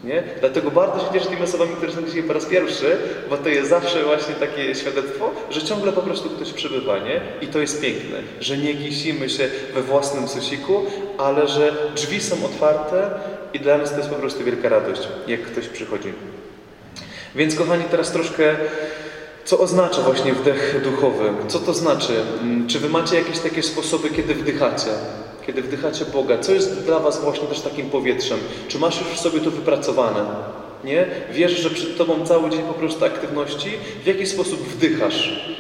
Nie? 0.05 0.23
Dlatego 0.41 0.71
bardzo 0.71 0.99
się 1.01 1.13
cieszę 1.13 1.27
tymi 1.27 1.43
osobami, 1.43 1.77
które 1.77 1.93
są 1.93 2.03
dzisiaj 2.03 2.23
po 2.23 2.33
raz 2.33 2.47
pierwszy, 2.47 2.97
bo 3.31 3.37
to 3.37 3.49
jest 3.49 3.71
zawsze 3.71 4.05
właśnie 4.05 4.35
takie 4.35 4.75
świadectwo, 4.75 5.31
że 5.51 5.63
ciągle 5.63 5.93
po 5.93 6.03
prostu 6.03 6.31
ktoś 6.31 6.53
przybywa, 6.53 6.99
nie? 6.99 7.21
I 7.43 7.47
to 7.47 7.59
jest 7.59 7.83
piękne, 7.83 8.19
że 8.41 8.59
nie 8.59 8.75
kisimy 8.75 9.31
się 9.31 9.49
we 9.75 9.83
własnym 9.83 10.29
sosiku, 10.29 10.87
ale 11.19 11.49
że 11.49 11.73
drzwi 11.95 12.21
są 12.21 12.45
otwarte 12.45 13.11
i 13.55 13.61
dla 13.61 13.79
nas 13.79 13.91
to 13.91 13.97
jest 13.97 14.09
po 14.11 14.15
prostu 14.17 14.45
wielka 14.45 14.69
radość, 14.69 15.09
jak 15.27 15.43
ktoś 15.43 15.69
przychodzi. 15.69 16.13
Więc 17.35 17.55
kochani, 17.55 17.85
teraz 17.91 18.11
troszkę 18.11 18.57
co 19.45 19.59
oznacza 19.59 20.03
właśnie 20.03 20.33
wdech 20.33 20.81
duchowy? 20.85 21.31
Co 21.49 21.59
to 21.59 21.75
znaczy? 21.75 22.13
Mm, 22.41 22.69
Czy 22.69 22.79
wy 22.79 22.89
macie 22.89 23.17
jakieś 23.17 23.39
takie 23.39 23.63
sposoby, 23.63 24.11
kiedy 24.11 24.35
wdychacie? 24.35 24.91
Kiedy 25.47 25.63
wdychacie 25.63 26.05
Boga? 26.05 26.39
Co 26.39 26.53
jest 26.53 26.85
dla 26.85 26.99
was 26.99 27.21
właśnie 27.21 27.47
też 27.47 27.61
takim 27.61 27.91
powietrzem? 27.91 28.39
Czy 28.69 28.79
masz 28.79 29.01
już 29.01 29.09
w 29.09 29.21
sobie 29.21 29.41
to 29.41 29.51
wypracowane? 29.51 30.25
Nie? 30.85 31.07
Wiesz, 31.33 31.53
że 31.53 31.71
przed 31.71 31.99
tobą 31.99 32.27
cały 32.27 32.51
dzień 32.51 32.63
po 32.63 32.75
prostu 32.75 33.05
aktywności. 33.05 33.71
W 34.05 34.07
jaki 34.07 34.27
sposób 34.27 34.61
wdychasz? 34.69 35.52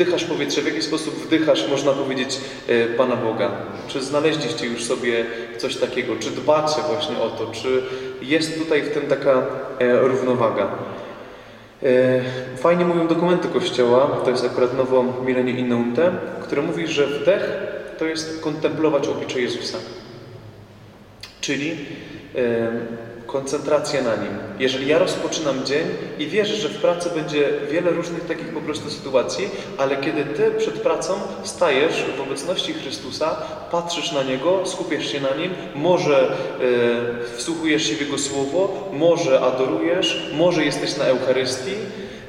Wdychasz 0.00 0.24
powietrze, 0.24 0.62
w 0.62 0.66
jaki 0.66 0.82
sposób 0.82 1.14
wdychasz, 1.14 1.68
można 1.68 1.92
powiedzieć, 1.92 2.38
e, 2.68 2.86
Pana 2.86 3.16
Boga? 3.16 3.50
Czy 3.88 4.02
znaleźliście 4.02 4.66
już 4.66 4.84
sobie 4.84 5.24
coś 5.58 5.76
takiego? 5.76 6.16
Czy 6.16 6.30
dbacie 6.30 6.82
właśnie 6.88 7.18
o 7.18 7.28
to? 7.30 7.46
Czy 7.46 7.82
jest 8.22 8.58
tutaj 8.58 8.82
w 8.82 8.90
tym 8.94 9.02
taka 9.02 9.42
e, 9.78 10.00
równowaga? 10.00 10.68
E, 11.82 12.20
Fajnie 12.56 12.84
mówią 12.84 13.06
dokumenty 13.06 13.48
Kościoła, 13.48 14.20
to 14.24 14.30
jest 14.30 14.44
akurat 14.44 14.76
nowo 14.76 15.04
Milenie 15.26 15.52
Inneunte, 15.52 16.12
które 16.42 16.62
mówi, 16.62 16.86
że 16.86 17.06
wdech 17.06 17.50
to 17.98 18.06
jest 18.06 18.42
kontemplować 18.42 19.08
oblicze 19.08 19.40
Jezusa. 19.40 19.78
Czyli 21.40 21.76
koncentracja 23.32 24.02
na 24.02 24.16
Nim. 24.16 24.38
Jeżeli 24.58 24.86
ja 24.86 24.98
rozpoczynam 24.98 25.64
dzień 25.64 25.86
i 26.18 26.26
wierzę, 26.26 26.56
że 26.56 26.68
w 26.68 26.80
pracy 26.80 27.10
będzie 27.14 27.48
wiele 27.70 27.90
różnych 27.90 28.26
takich 28.26 28.48
po 28.48 28.60
prostu 28.60 28.90
sytuacji, 28.90 29.48
ale 29.78 29.96
kiedy 29.96 30.24
Ty 30.24 30.50
przed 30.58 30.80
pracą 30.80 31.14
stajesz 31.42 32.04
w 32.16 32.20
obecności 32.20 32.74
Chrystusa, 32.74 33.36
patrzysz 33.70 34.12
na 34.12 34.22
Niego, 34.22 34.60
skupiasz 34.64 35.06
się 35.06 35.20
na 35.20 35.34
Nim, 35.34 35.50
może 35.74 36.36
e, 37.32 37.36
wsłuchujesz 37.36 37.82
się 37.86 37.94
w 37.94 38.00
Jego 38.00 38.18
Słowo, 38.18 38.88
może 38.92 39.40
adorujesz, 39.40 40.30
może 40.34 40.64
jesteś 40.64 40.96
na 40.96 41.04
Eucharystii, 41.04 41.74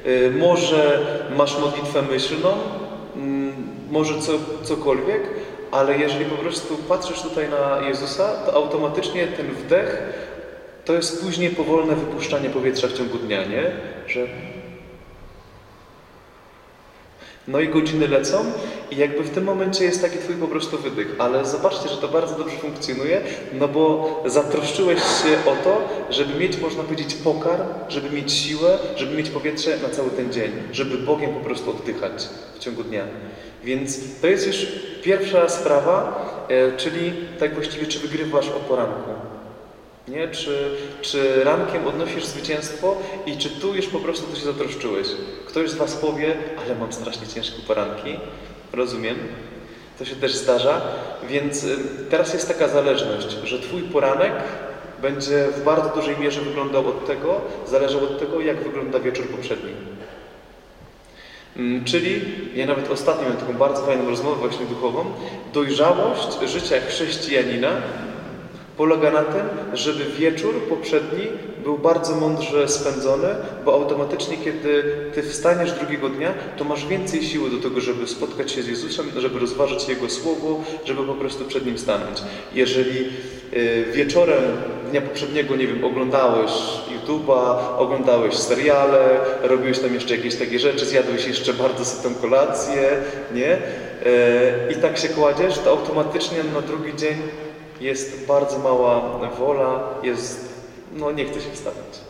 e, 0.04 0.30
może 0.30 1.00
masz 1.36 1.58
modlitwę 1.58 2.02
myślną, 2.02 2.48
mm, 3.16 3.52
może 3.90 4.20
co, 4.20 4.32
cokolwiek, 4.62 5.22
ale 5.70 5.98
jeżeli 5.98 6.24
po 6.24 6.36
prostu 6.36 6.76
patrzysz 6.88 7.22
tutaj 7.22 7.48
na 7.48 7.88
Jezusa, 7.88 8.28
to 8.46 8.54
automatycznie 8.54 9.26
ten 9.26 9.46
wdech 9.46 10.02
to 10.84 10.94
jest 10.94 11.24
później 11.24 11.50
powolne 11.50 11.96
wypuszczanie 11.96 12.50
powietrza 12.50 12.88
w 12.88 12.92
ciągu 12.92 13.18
dnia, 13.18 13.44
nie? 13.44 13.70
Że 14.06 14.26
no 17.48 17.60
i 17.60 17.68
godziny 17.68 18.08
lecą 18.08 18.44
i 18.90 18.96
jakby 18.96 19.22
w 19.22 19.30
tym 19.30 19.44
momencie 19.44 19.84
jest 19.84 20.02
taki 20.02 20.18
twój 20.18 20.36
po 20.36 20.48
prostu 20.48 20.78
wydych. 20.78 21.14
Ale 21.18 21.44
zobaczcie, 21.44 21.88
że 21.88 21.96
to 21.96 22.08
bardzo 22.08 22.38
dobrze 22.38 22.56
funkcjonuje, 22.56 23.20
no 23.52 23.68
bo 23.68 24.22
zatroszczyłeś 24.26 24.98
się 24.98 25.50
o 25.50 25.56
to, 25.64 25.88
żeby 26.10 26.38
mieć, 26.38 26.58
można 26.58 26.82
powiedzieć, 26.82 27.14
pokarm, 27.14 27.62
żeby 27.88 28.10
mieć 28.10 28.32
siłę, 28.32 28.78
żeby 28.96 29.16
mieć 29.16 29.30
powietrze 29.30 29.78
na 29.82 29.88
cały 29.88 30.10
ten 30.10 30.32
dzień, 30.32 30.52
żeby 30.72 30.98
Bogiem 30.98 31.34
po 31.34 31.40
prostu 31.40 31.70
oddychać 31.70 32.28
w 32.54 32.58
ciągu 32.58 32.84
dnia. 32.84 33.04
Więc 33.64 34.00
to 34.20 34.26
jest 34.26 34.46
już 34.46 34.66
pierwsza 35.02 35.48
sprawa, 35.48 36.24
e, 36.48 36.76
czyli 36.76 37.12
tak 37.38 37.54
właściwie, 37.54 37.86
czy 37.86 37.98
wygrywasz 37.98 38.48
o 38.48 38.60
poranku. 38.60 39.21
Nie? 40.08 40.28
Czy, 40.28 40.70
czy 41.02 41.44
rankiem 41.44 41.86
odnosisz 41.86 42.24
zwycięstwo 42.24 42.96
i 43.26 43.36
czy 43.36 43.50
tu 43.50 43.74
już 43.74 43.86
po 43.86 43.98
prostu 43.98 44.26
to 44.26 44.36
się 44.36 44.44
zatroszczyłeś? 44.44 45.08
Ktoś 45.46 45.70
z 45.70 45.74
Was 45.74 45.96
powie, 45.96 46.34
ale 46.64 46.74
mam 46.74 46.92
strasznie 46.92 47.26
ciężkie 47.26 47.62
poranki. 47.66 48.18
Rozumiem. 48.72 49.16
To 49.98 50.04
się 50.04 50.16
też 50.16 50.34
zdarza. 50.34 50.80
Więc 51.28 51.64
y, 51.64 51.78
teraz 52.10 52.34
jest 52.34 52.48
taka 52.48 52.68
zależność, 52.68 53.30
że 53.44 53.58
Twój 53.58 53.82
poranek 53.82 54.32
będzie 55.02 55.48
w 55.56 55.64
bardzo 55.64 55.88
dużej 55.88 56.18
mierze 56.18 56.40
wyglądał 56.40 56.88
od 56.88 57.06
tego, 57.06 57.40
zależał 57.66 58.04
od 58.04 58.18
tego, 58.18 58.40
jak 58.40 58.62
wygląda 58.62 59.00
wieczór 59.00 59.26
poprzedni. 59.26 59.70
Mm, 61.56 61.84
Czyli, 61.84 62.20
ja 62.54 62.66
nawet 62.66 62.90
ostatnio 62.90 63.22
miałem 63.22 63.36
taką 63.36 63.52
bardzo 63.52 63.86
fajną 63.86 64.10
rozmowę 64.10 64.36
właśnie 64.36 64.66
duchową, 64.66 65.04
dojrzałość 65.52 66.40
życia 66.46 66.76
chrześcijanina 66.88 67.70
polega 68.76 69.10
na 69.10 69.22
tym, 69.22 69.42
żeby 69.74 70.04
wieczór 70.04 70.54
poprzedni 70.68 71.26
był 71.62 71.78
bardzo 71.78 72.16
mądrze 72.16 72.68
spędzony, 72.68 73.28
bo 73.64 73.74
automatycznie, 73.74 74.36
kiedy 74.36 74.84
Ty 75.14 75.22
wstaniesz 75.22 75.72
drugiego 75.72 76.08
dnia, 76.08 76.34
to 76.56 76.64
masz 76.64 76.86
więcej 76.86 77.22
siły 77.22 77.50
do 77.50 77.68
tego, 77.68 77.80
żeby 77.80 78.06
spotkać 78.06 78.52
się 78.52 78.62
z 78.62 78.68
Jezusem, 78.68 79.06
żeby 79.16 79.38
rozważyć 79.38 79.88
Jego 79.88 80.10
Słowo, 80.10 80.64
żeby 80.84 81.04
po 81.04 81.14
prostu 81.14 81.44
przed 81.44 81.66
Nim 81.66 81.78
stanąć. 81.78 82.22
Jeżeli 82.54 83.08
y, 83.52 83.84
wieczorem 83.92 84.42
dnia 84.90 85.00
poprzedniego, 85.00 85.56
nie 85.56 85.66
wiem, 85.66 85.84
oglądałeś 85.84 86.50
YouTube'a, 86.94 87.56
oglądałeś 87.78 88.34
seriale, 88.34 89.20
robiłeś 89.42 89.78
tam 89.78 89.94
jeszcze 89.94 90.16
jakieś 90.16 90.36
takie 90.36 90.58
rzeczy, 90.58 90.86
zjadłeś 90.86 91.26
jeszcze 91.26 91.54
bardzo 91.54 91.84
sytą 91.84 92.14
kolację, 92.14 92.90
nie? 93.34 93.52
Y, 93.52 94.72
I 94.72 94.74
tak 94.74 94.98
się 94.98 95.08
kładziesz, 95.08 95.58
to 95.58 95.70
automatycznie 95.70 96.38
na 96.54 96.60
drugi 96.60 96.96
dzień 96.96 97.16
jest 97.82 98.26
bardzo 98.26 98.58
mała 98.58 99.18
wola, 99.38 99.80
jest, 100.02 100.64
no 100.92 101.12
nie 101.12 101.24
chce 101.24 101.40
się 101.40 101.50
wstawać. 101.52 102.00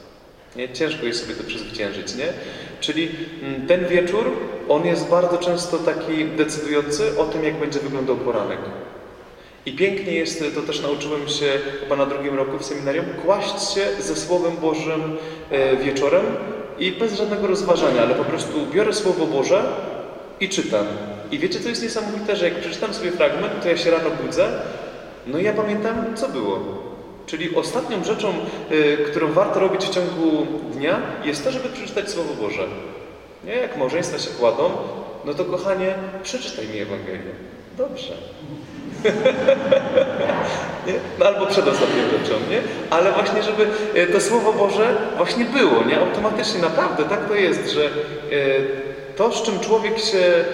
Nie? 0.56 0.72
Ciężko 0.72 1.06
jest 1.06 1.22
sobie 1.22 1.34
to 1.34 1.44
przezwyciężyć, 1.44 2.14
nie? 2.14 2.32
Czyli 2.80 3.10
mm, 3.42 3.66
ten 3.66 3.86
wieczór, 3.88 4.30
on 4.68 4.86
jest 4.86 5.08
bardzo 5.08 5.38
często 5.38 5.78
taki 5.78 6.24
decydujący 6.24 7.18
o 7.18 7.24
tym, 7.24 7.44
jak 7.44 7.60
będzie 7.60 7.78
wyglądał 7.78 8.16
poranek. 8.16 8.58
I 9.66 9.72
pięknie 9.72 10.12
jest, 10.12 10.44
to 10.54 10.60
też 10.60 10.80
nauczyłem 10.80 11.28
się 11.28 11.46
chyba 11.80 11.96
na 11.96 12.06
drugim 12.06 12.36
roku 12.36 12.58
w 12.58 12.64
seminarium, 12.64 13.06
kłaść 13.24 13.74
się 13.74 13.86
ze 14.00 14.16
Słowem 14.16 14.56
Bożym 14.56 15.16
e, 15.50 15.76
wieczorem 15.76 16.24
i 16.78 16.92
bez 16.92 17.14
żadnego 17.14 17.46
rozważania, 17.46 18.02
ale 18.02 18.14
po 18.14 18.24
prostu 18.24 18.66
biorę 18.74 18.92
Słowo 18.92 19.26
Boże 19.26 19.64
i 20.40 20.48
czytam. 20.48 20.86
I 21.30 21.38
wiecie, 21.38 21.60
co 21.60 21.68
jest 21.68 21.82
niesamowite, 21.82 22.36
że 22.36 22.48
jak 22.48 22.60
przeczytam 22.60 22.94
sobie 22.94 23.10
fragment, 23.10 23.62
to 23.62 23.68
ja 23.68 23.76
się 23.76 23.90
rano 23.90 24.10
budzę 24.24 24.48
no 25.26 25.38
i 25.38 25.44
ja 25.44 25.52
pamiętam, 25.52 26.16
co 26.16 26.28
było. 26.28 26.60
Czyli 27.26 27.54
ostatnią 27.56 28.04
rzeczą, 28.04 28.34
y, 28.70 28.96
którą 29.10 29.32
warto 29.32 29.60
robić 29.60 29.84
w 29.84 29.94
ciągu 29.94 30.46
dnia, 30.72 31.00
jest 31.24 31.44
to, 31.44 31.50
żeby 31.52 31.68
przeczytać 31.68 32.10
Słowo 32.10 32.34
Boże. 32.42 32.62
Nie? 33.44 33.54
Jak 33.54 33.76
małżeństwa 33.76 34.18
się 34.18 34.30
kładą, 34.30 34.70
no 35.24 35.34
to 35.34 35.44
kochanie, 35.44 35.94
przeczytaj 36.22 36.68
mi 36.68 36.78
Ewangelię. 36.78 37.32
Dobrze. 37.78 38.12
No 41.18 41.26
albo 41.26 41.46
przed 41.46 41.68
ostatnią 41.68 42.02
rzeczą, 42.10 42.34
nie? 42.50 42.60
Ale 42.90 43.12
właśnie, 43.12 43.42
żeby 43.42 43.66
y, 43.96 44.06
to 44.06 44.20
Słowo 44.20 44.52
Boże 44.52 44.96
właśnie 45.16 45.44
było, 45.44 45.84
nie? 45.84 46.00
Automatycznie, 46.00 46.60
naprawdę, 46.60 47.04
tak 47.04 47.28
to 47.28 47.34
jest, 47.34 47.70
że 47.70 47.84
y, 47.84 48.91
to, 49.16 49.32
z 49.32 49.42
czym 49.42 49.60
człowiek 49.60 49.98
się, 49.98 50.44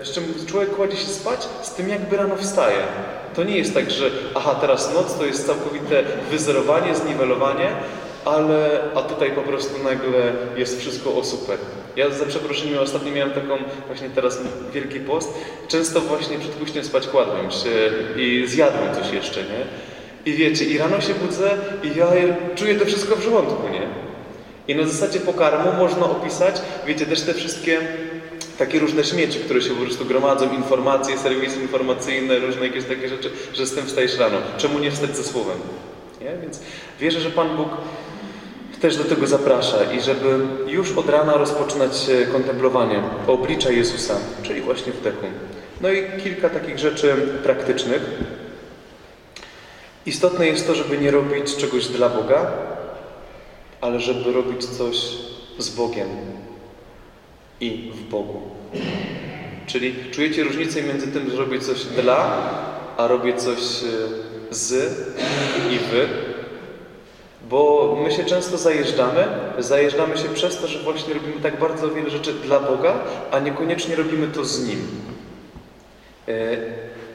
y, 0.00 0.06
z 0.06 0.12
czym 0.12 0.24
człowiek 0.46 0.70
kładzie 0.70 0.96
się 0.96 1.06
spać, 1.06 1.48
z 1.62 1.74
tym 1.74 1.88
jakby 1.88 2.16
rano 2.16 2.36
wstaje. 2.36 2.78
To 3.36 3.44
nie 3.44 3.58
jest 3.58 3.74
tak, 3.74 3.90
że 3.90 4.10
aha, 4.34 4.54
teraz 4.60 4.94
noc 4.94 5.18
to 5.18 5.24
jest 5.26 5.46
całkowite 5.46 6.02
wyzerowanie, 6.30 6.94
zniwelowanie, 6.94 7.68
ale 8.24 8.80
a 8.94 9.02
tutaj 9.02 9.30
po 9.30 9.42
prostu 9.42 9.82
nagle 9.82 10.32
jest 10.56 10.80
wszystko 10.80 11.16
o 11.16 11.24
super. 11.24 11.58
Ja 11.96 12.10
za 12.10 12.26
przeproszeniem 12.26 12.78
ostatnio 12.78 13.12
miałem 13.12 13.32
taką, 13.32 13.56
właśnie 13.86 14.10
teraz 14.10 14.38
Wielki 14.72 15.00
Post, 15.00 15.34
często 15.68 16.00
właśnie 16.00 16.38
przed 16.38 16.52
późnym 16.52 16.84
spać 16.84 17.06
kładłem 17.06 17.50
się 17.50 17.92
i 18.16 18.44
zjadłem 18.46 18.94
coś 18.94 19.12
jeszcze, 19.12 19.40
nie? 19.40 19.64
I 20.32 20.36
wiecie, 20.36 20.64
i 20.64 20.78
rano 20.78 21.00
się 21.00 21.14
budzę 21.14 21.50
i 21.82 21.98
ja 21.98 22.06
czuję 22.54 22.74
to 22.74 22.84
wszystko 22.84 23.16
w 23.16 23.22
żołądku, 23.22 23.68
nie? 23.68 23.83
I 24.68 24.74
na 24.74 24.86
zasadzie 24.86 25.20
pokarmu 25.20 25.72
można 25.78 26.04
opisać, 26.04 26.62
wiecie, 26.86 27.06
też 27.06 27.20
te 27.20 27.34
wszystkie 27.34 27.80
takie 28.58 28.78
różne 28.78 29.04
śmieci, 29.04 29.38
które 29.38 29.62
się 29.62 29.70
po 29.70 29.82
prostu 29.82 30.04
gromadzą, 30.04 30.52
informacje, 30.52 31.18
serwisy 31.18 31.60
informacyjne, 31.60 32.38
różne 32.38 32.66
jakieś 32.66 32.84
takie 32.84 33.08
rzeczy, 33.08 33.30
że 33.54 33.66
z 33.66 33.74
tym 33.74 33.86
wstajesz 33.86 34.18
rano. 34.18 34.36
Czemu 34.58 34.78
nie 34.78 34.90
wstać 34.90 35.16
ze 35.16 35.24
słowem? 35.24 35.58
Nie? 36.20 36.36
Więc 36.42 36.60
wierzę, 37.00 37.20
że 37.20 37.30
Pan 37.30 37.56
Bóg 37.56 37.68
też 38.80 38.96
do 38.96 39.04
tego 39.04 39.26
zaprasza 39.26 39.92
i 39.92 40.00
żeby 40.00 40.38
już 40.66 40.92
od 40.92 41.08
rana 41.08 41.36
rozpoczynać 41.36 41.92
kontemplowanie 42.32 43.02
oblicza 43.26 43.70
Jezusa, 43.70 44.14
czyli 44.42 44.60
właśnie 44.60 44.92
wdechu. 44.92 45.26
No 45.80 45.90
i 45.90 46.22
kilka 46.22 46.48
takich 46.50 46.78
rzeczy 46.78 47.16
praktycznych. 47.42 48.02
Istotne 50.06 50.46
jest 50.46 50.66
to, 50.66 50.74
żeby 50.74 50.98
nie 50.98 51.10
robić 51.10 51.56
czegoś 51.56 51.86
dla 51.86 52.08
Boga, 52.08 52.52
ale 53.84 54.00
żeby 54.00 54.32
robić 54.32 54.64
coś 54.64 54.96
z 55.58 55.70
Bogiem 55.70 56.08
i 57.60 57.92
w 57.94 58.08
Bogu. 58.08 58.42
Czyli 59.66 59.94
czujecie 60.10 60.44
różnicę 60.44 60.82
między 60.82 61.06
tym, 61.06 61.30
że 61.30 61.36
robię 61.36 61.60
coś 61.60 61.84
dla, 61.84 62.50
a 62.96 63.06
robię 63.06 63.36
coś 63.36 63.58
e, 63.58 64.54
z 64.54 64.72
i 65.70 65.78
wy? 65.78 66.08
Bo 67.50 67.96
my 68.04 68.12
się 68.12 68.24
często 68.24 68.58
zajeżdżamy, 68.58 69.26
zajeżdżamy 69.58 70.18
się 70.18 70.28
przez 70.28 70.60
to, 70.60 70.66
że 70.66 70.78
właśnie 70.78 71.14
robimy 71.14 71.40
tak 71.42 71.60
bardzo 71.60 71.90
wiele 71.90 72.10
rzeczy 72.10 72.34
dla 72.34 72.60
Boga, 72.60 72.94
a 73.30 73.38
niekoniecznie 73.38 73.96
robimy 73.96 74.28
to 74.28 74.44
z 74.44 74.68
Nim. 74.68 74.78
E, 76.28 76.56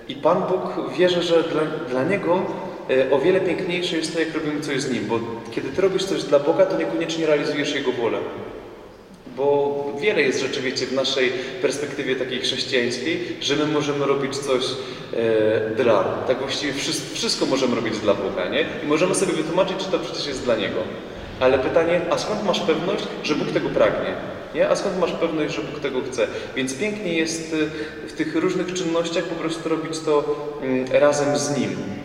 I 0.07 0.15
Pan 0.15 0.41
Bóg 0.41 0.93
wierzy, 0.97 1.23
że 1.23 1.43
dla, 1.43 1.61
dla 1.89 2.03
Niego 2.03 2.45
o 3.11 3.19
wiele 3.19 3.41
piękniejsze 3.41 3.97
jest 3.97 4.13
to, 4.13 4.19
jak 4.19 4.33
robimy 4.33 4.61
coś 4.61 4.81
z 4.81 4.91
Nim, 4.91 5.05
bo 5.05 5.19
kiedy 5.51 5.69
Ty 5.69 5.81
robisz 5.81 6.03
coś 6.03 6.23
dla 6.23 6.39
Boga, 6.39 6.65
to 6.65 6.77
niekoniecznie 6.77 7.25
realizujesz 7.25 7.75
Jego 7.75 7.91
wolę. 7.91 8.17
Bo 9.37 9.85
wiele 10.01 10.21
jest 10.21 10.39
rzeczy, 10.39 10.61
wiecie, 10.61 10.85
w 10.85 10.93
naszej 10.93 11.31
perspektywie 11.61 12.15
takiej 12.15 12.39
chrześcijańskiej, 12.39 13.37
że 13.41 13.55
my 13.55 13.65
możemy 13.65 14.05
robić 14.05 14.37
coś 14.37 14.63
e, 15.13 15.75
dla. 15.75 16.03
Tak 16.03 16.39
właściwie 16.39 16.73
wszystko, 16.73 17.15
wszystko 17.15 17.45
możemy 17.45 17.75
robić 17.75 17.97
dla 17.97 18.13
Boga, 18.13 18.49
nie? 18.49 18.65
I 18.83 18.87
możemy 18.87 19.15
sobie 19.15 19.33
wytłumaczyć, 19.33 19.77
czy 19.77 19.91
to 19.91 19.99
przecież 19.99 20.27
jest 20.27 20.43
dla 20.43 20.55
Niego. 20.55 20.79
Ale 21.39 21.59
pytanie, 21.59 22.01
a 22.09 22.17
skąd 22.17 22.45
masz 22.45 22.59
pewność, 22.59 23.03
że 23.23 23.35
Bóg 23.35 23.51
tego 23.51 23.69
pragnie? 23.69 24.13
Nie? 24.55 24.69
A 24.69 24.75
skąd 24.75 24.99
masz 24.99 25.11
pewność, 25.11 25.55
że 25.55 25.61
Bóg 25.61 25.79
tego 25.79 26.01
chce? 26.11 26.27
Więc 26.55 26.73
pięknie 26.73 27.13
jest 27.13 27.55
w 28.07 28.13
tych 28.13 28.35
różnych 28.35 28.73
czynnościach 28.73 29.23
po 29.23 29.35
prostu 29.35 29.69
robić 29.69 29.99
to 29.99 30.35
mm, 30.61 30.85
razem 30.91 31.37
z 31.37 31.57
Nim. 31.57 31.98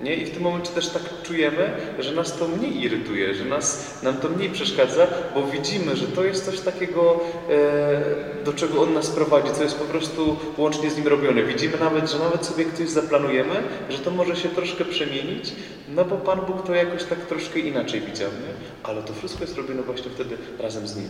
Nie? 0.00 0.14
I 0.14 0.26
w 0.26 0.30
tym 0.30 0.42
momencie 0.42 0.72
też 0.72 0.88
tak 0.88 1.02
czujemy, 1.22 1.70
że 1.98 2.12
nas 2.12 2.36
to 2.36 2.48
mniej 2.48 2.82
irytuje, 2.82 3.34
że 3.34 3.44
nas, 3.44 4.02
nam 4.02 4.16
to 4.16 4.28
mniej 4.28 4.50
przeszkadza, 4.50 5.06
bo 5.34 5.42
widzimy, 5.42 5.96
że 5.96 6.06
to 6.06 6.24
jest 6.24 6.44
coś 6.44 6.60
takiego, 6.60 7.20
e, 7.50 8.44
do 8.44 8.52
czego 8.52 8.82
On 8.82 8.94
nas 8.94 9.10
prowadzi, 9.10 9.52
co 9.52 9.62
jest 9.62 9.78
po 9.78 9.84
prostu 9.84 10.36
łącznie 10.58 10.90
z 10.90 10.96
Nim 10.96 11.08
robione. 11.08 11.42
Widzimy 11.42 11.78
nawet, 11.80 12.10
że 12.10 12.18
nawet 12.18 12.46
sobie 12.46 12.64
coś 12.78 12.88
zaplanujemy, 12.88 13.54
że 13.88 13.98
to 13.98 14.10
może 14.10 14.36
się 14.36 14.48
troszkę 14.48 14.84
przemienić, 14.84 15.52
no 15.94 16.04
bo 16.04 16.16
Pan 16.16 16.40
Bóg 16.40 16.66
to 16.66 16.74
jakoś 16.74 17.04
tak 17.04 17.18
troszkę 17.18 17.58
inaczej 17.58 18.00
widział, 18.00 18.30
nie? 18.30 18.54
Ale 18.90 19.02
to 19.02 19.12
wszystko 19.12 19.44
jest 19.44 19.56
robione 19.56 19.82
właśnie 19.82 20.10
wtedy 20.10 20.36
razem 20.58 20.88
z 20.88 20.96
Nim. 20.96 21.08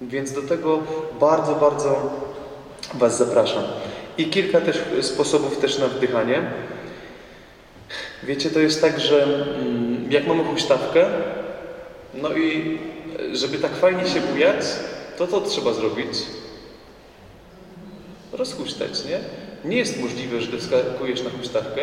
Więc 0.00 0.32
do 0.32 0.42
tego 0.42 0.78
bardzo, 1.20 1.54
bardzo 1.54 2.10
Was 2.94 3.18
zapraszam. 3.18 3.62
I 4.18 4.26
kilka 4.26 4.60
też 4.60 4.82
sposobów 5.00 5.58
też 5.58 5.78
na 5.78 5.88
wdychanie. 5.88 6.42
Wiecie, 8.22 8.50
to 8.50 8.60
jest 8.60 8.80
tak, 8.80 9.00
że 9.00 9.24
mm, 9.24 10.12
jak 10.12 10.26
mamy 10.26 10.44
huśtawkę, 10.44 11.06
no 12.14 12.32
i 12.32 12.78
żeby 13.32 13.58
tak 13.58 13.76
fajnie 13.76 14.06
się 14.06 14.20
bujać, 14.20 14.64
to 15.18 15.26
to 15.26 15.40
trzeba 15.40 15.72
zrobić. 15.72 16.12
Rozhuśtać, 18.32 19.04
nie? 19.04 19.20
Nie 19.64 19.76
jest 19.76 20.00
możliwe, 20.00 20.40
że 20.40 20.50
doskakujesz 20.52 21.22
na 21.22 21.30
huśtawkę, 21.30 21.80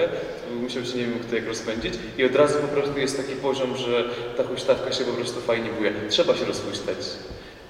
musiałbyś 0.61 0.93
nie 0.93 1.01
wiem 1.01 1.19
kto 1.19 1.35
jak 1.35 1.47
rozpędzić 1.47 1.93
i 2.17 2.25
od 2.25 2.35
razu 2.35 2.59
po 2.59 2.67
prostu 2.67 2.99
jest 2.99 3.17
taki 3.17 3.33
poziom, 3.33 3.77
że 3.77 4.03
ta 4.37 4.43
huśtawka 4.43 4.91
się 4.91 5.03
po 5.03 5.11
prostu 5.11 5.41
fajnie 5.41 5.69
buja. 5.69 5.91
Trzeba 6.09 6.35
się 6.35 6.45
rozhuśtać. 6.45 6.97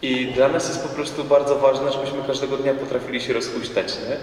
I 0.01 0.25
dla 0.25 0.47
nas 0.47 0.67
jest 0.67 0.83
po 0.83 0.89
prostu 0.89 1.23
bardzo 1.23 1.55
ważne, 1.55 1.91
żebyśmy 1.91 2.17
każdego 2.27 2.57
dnia 2.57 2.73
potrafili 2.73 3.21
się 3.21 3.33
rozhuśtać, 3.33 3.93
nie? 4.09 4.17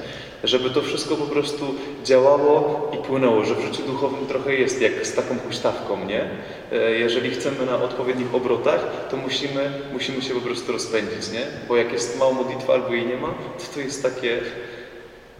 Żeby 0.49 0.71
to 0.71 0.83
wszystko 0.83 1.17
po 1.17 1.27
prostu 1.27 1.75
działało 2.05 2.91
i 2.95 3.07
płynęło, 3.07 3.45
że 3.45 3.55
w 3.55 3.61
życiu 3.61 3.83
duchowym 3.83 4.27
trochę 4.27 4.55
jest 4.55 4.81
jak 4.81 5.07
z 5.07 5.15
taką 5.15 5.39
huśtawką, 5.39 6.07
nie? 6.07 6.25
E, 6.73 6.91
jeżeli 6.91 7.31
chcemy 7.31 7.67
na 7.67 7.83
odpowiednich 7.83 8.35
obrotach, 8.35 8.87
to 9.11 9.17
musimy, 9.17 9.71
musimy 9.93 10.23
się 10.23 10.35
po 10.35 10.41
prostu 10.41 10.73
rozpędzić, 10.73 11.33
nie? 11.33 11.47
Bo 11.69 11.77
jak 11.77 11.93
jest 11.93 12.19
mało 12.19 12.33
modlitwy 12.33 12.73
albo 12.73 12.95
jej 12.95 13.07
nie 13.07 13.17
ma, 13.17 13.29
to 13.29 13.75
to 13.75 13.81
jest 13.81 14.03
takie, 14.03 14.39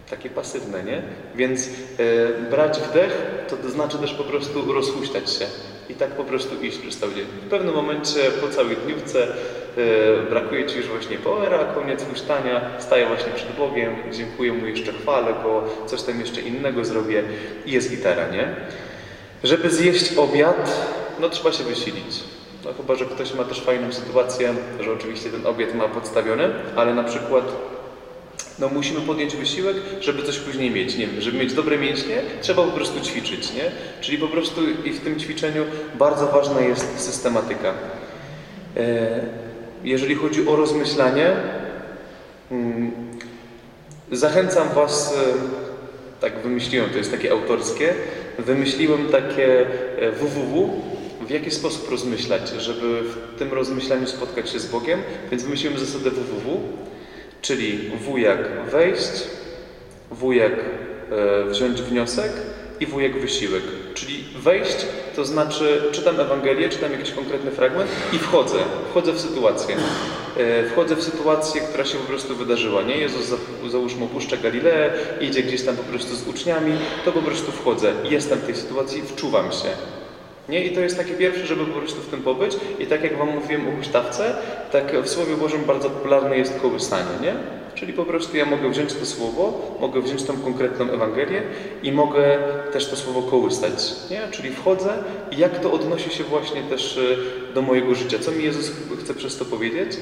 takie 0.09 0.29
pasywne, 0.29 0.83
nie? 0.83 1.01
Więc 1.35 1.67
e, 1.67 2.49
brać 2.49 2.79
wdech, 2.79 3.45
to 3.47 3.69
znaczy 3.69 3.97
też 3.97 4.13
po 4.13 4.23
prostu 4.23 4.73
rozhuśtać 4.73 5.33
się 5.33 5.45
i 5.89 5.93
tak 5.93 6.09
po 6.09 6.23
prostu 6.23 6.61
iść 6.61 6.77
przez 6.77 6.97
cały 6.97 7.15
dzień. 7.15 7.25
W 7.45 7.49
pewnym 7.49 7.75
momencie 7.75 8.19
po 8.41 8.47
całej 8.47 8.77
dniówce 8.77 9.27
brakuje 10.29 10.65
Ci 10.65 10.77
już 10.77 10.87
właśnie 10.87 11.17
powera, 11.17 11.57
koniec 11.57 12.05
huśtania, 12.09 12.61
staję 12.79 13.07
właśnie 13.07 13.33
przed 13.33 13.55
Bogiem, 13.57 13.95
dziękuję 14.11 14.53
Mu, 14.53 14.65
jeszcze 14.65 14.93
chwalę 14.93 15.33
Go, 15.43 15.63
coś 15.85 16.01
tam 16.01 16.19
jeszcze 16.19 16.41
innego 16.41 16.85
zrobię 16.85 17.23
i 17.65 17.71
jest 17.71 17.89
gitara, 17.89 18.27
nie? 18.27 18.55
Żeby 19.43 19.69
zjeść 19.69 20.17
obiad, 20.17 20.89
no 21.19 21.29
trzeba 21.29 21.51
się 21.51 21.63
wysilić. 21.63 22.23
No 22.65 22.73
chyba, 22.73 22.95
że 22.95 23.05
ktoś 23.05 23.33
ma 23.33 23.43
też 23.43 23.61
fajną 23.61 23.93
sytuację, 23.93 24.53
że 24.79 24.91
oczywiście 24.91 25.29
ten 25.29 25.47
obiad 25.47 25.75
ma 25.75 25.87
podstawiony, 25.87 26.49
ale 26.75 26.93
na 26.93 27.03
przykład 27.03 27.43
no 28.59 28.69
musimy 28.69 29.01
podjąć 29.01 29.35
wysiłek, 29.35 29.75
żeby 30.01 30.23
coś 30.23 30.39
później 30.39 30.71
mieć. 30.71 30.97
Nie 30.97 31.07
wiem, 31.07 31.21
żeby 31.21 31.37
mieć 31.37 31.53
dobre 31.53 31.77
mięśnie, 31.77 32.21
trzeba 32.41 32.63
po 32.63 32.71
prostu 32.71 33.01
ćwiczyć, 33.01 33.53
nie? 33.53 33.71
Czyli 34.01 34.17
po 34.17 34.27
prostu 34.27 34.61
i 34.85 34.91
w 34.91 35.01
tym 35.01 35.19
ćwiczeniu 35.19 35.65
bardzo 35.95 36.27
ważna 36.27 36.61
jest 36.61 36.99
systematyka. 36.99 37.73
E, 38.77 39.44
jeżeli 39.85 40.15
chodzi 40.15 40.47
o 40.47 40.55
rozmyślanie, 40.55 41.31
mm, 42.51 42.91
zachęcam 44.11 44.69
Was, 44.69 45.13
e, 45.17 46.21
tak 46.21 46.39
wymyśliłem, 46.39 46.89
to 46.89 46.97
jest 46.97 47.11
takie 47.11 47.31
autorskie, 47.31 47.93
wymyśliłem 48.39 49.07
takie 49.07 49.65
www, 50.19 50.69
w 51.27 51.29
jaki 51.29 51.51
sposób 51.51 51.91
rozmyślać, 51.91 52.49
żeby 52.49 53.01
w 53.01 53.39
tym 53.39 53.53
rozmyślaniu 53.53 54.07
spotkać 54.07 54.49
się 54.49 54.59
z 54.59 54.65
Bogiem, 54.65 54.99
więc 55.31 55.43
wymyśliłem 55.43 55.79
zasadę 55.79 56.09
www, 56.11 56.59
Czyli 57.45 57.91
W 58.07 58.17
jak 58.17 58.39
wejść, 58.71 59.23
W 60.11 60.33
jak 60.33 60.51
e, 60.51 61.49
wziąć 61.49 61.81
wniosek 61.81 62.31
i 62.79 62.85
W 62.85 62.99
jak 62.99 63.19
wysiłek. 63.19 63.63
Czyli 63.93 64.23
wejść 64.35 64.85
to 65.15 65.25
znaczy 65.25 65.81
czytam 65.91 66.19
Ewangelię, 66.19 66.69
czytam 66.69 66.91
jakiś 66.91 67.11
konkretny 67.11 67.51
fragment 67.51 67.91
i 68.13 68.19
wchodzę. 68.19 68.57
Wchodzę 68.89 69.13
w 69.13 69.19
sytuację. 69.19 69.75
E, 70.37 70.69
wchodzę 70.69 70.95
w 70.95 71.03
sytuację, 71.03 71.61
która 71.61 71.85
się 71.85 71.97
po 71.97 72.07
prostu 72.07 72.35
wydarzyła. 72.35 72.81
Nie 72.81 72.97
Jezus 72.97 73.33
załóżmy 73.71 74.05
opuszcza 74.05 74.37
Galileę, 74.37 74.93
idzie 75.21 75.43
gdzieś 75.43 75.61
tam 75.61 75.75
po 75.75 75.83
prostu 75.83 76.15
z 76.15 76.27
uczniami, 76.27 76.71
to 77.05 77.11
po 77.11 77.21
prostu 77.21 77.51
wchodzę. 77.51 77.93
Jestem 78.09 78.39
w 78.39 78.45
tej 78.45 78.55
sytuacji, 78.55 79.01
wczuwam 79.01 79.51
się. 79.51 79.69
Nie? 80.49 80.65
I 80.65 80.75
to 80.75 80.79
jest 80.79 80.97
takie 80.97 81.13
pierwsze, 81.13 81.45
żeby 81.45 81.65
po 81.65 81.79
prostu 81.79 82.01
w 82.01 82.07
tym 82.07 82.21
pobyć. 82.21 82.57
I 82.79 82.85
tak 82.85 83.03
jak 83.03 83.17
Wam 83.17 83.29
mówiłem 83.29 83.67
o 83.67 83.71
huśtawce, 83.77 84.35
tak 84.71 85.01
w 85.01 85.09
Słowie 85.09 85.35
Bożym 85.35 85.65
bardzo 85.65 85.89
popularne 85.89 86.37
jest 86.37 86.59
kołysanie, 86.59 87.19
nie? 87.21 87.33
Czyli 87.75 87.93
po 87.93 88.05
prostu 88.05 88.37
ja 88.37 88.45
mogę 88.45 88.69
wziąć 88.69 88.93
to 88.93 89.05
słowo, 89.05 89.75
mogę 89.81 90.01
wziąć 90.01 90.23
tą 90.23 90.37
konkretną 90.37 90.91
Ewangelię 90.91 91.41
i 91.83 91.91
mogę 91.91 92.37
też 92.73 92.87
to 92.89 92.95
słowo 92.95 93.21
kołysać, 93.21 93.95
nie? 94.11 94.21
Czyli 94.31 94.49
wchodzę 94.49 94.93
i 95.31 95.37
jak 95.37 95.59
to 95.59 95.71
odnosi 95.71 96.09
się 96.09 96.23
właśnie 96.23 96.63
też 96.63 96.97
e, 96.97 97.53
do 97.53 97.61
mojego 97.61 97.95
życia. 97.95 98.19
Co 98.19 98.31
mi 98.31 98.43
Jezus 98.43 98.71
chce 99.03 99.13
przez 99.13 99.37
to 99.37 99.45
powiedzieć? 99.45 99.97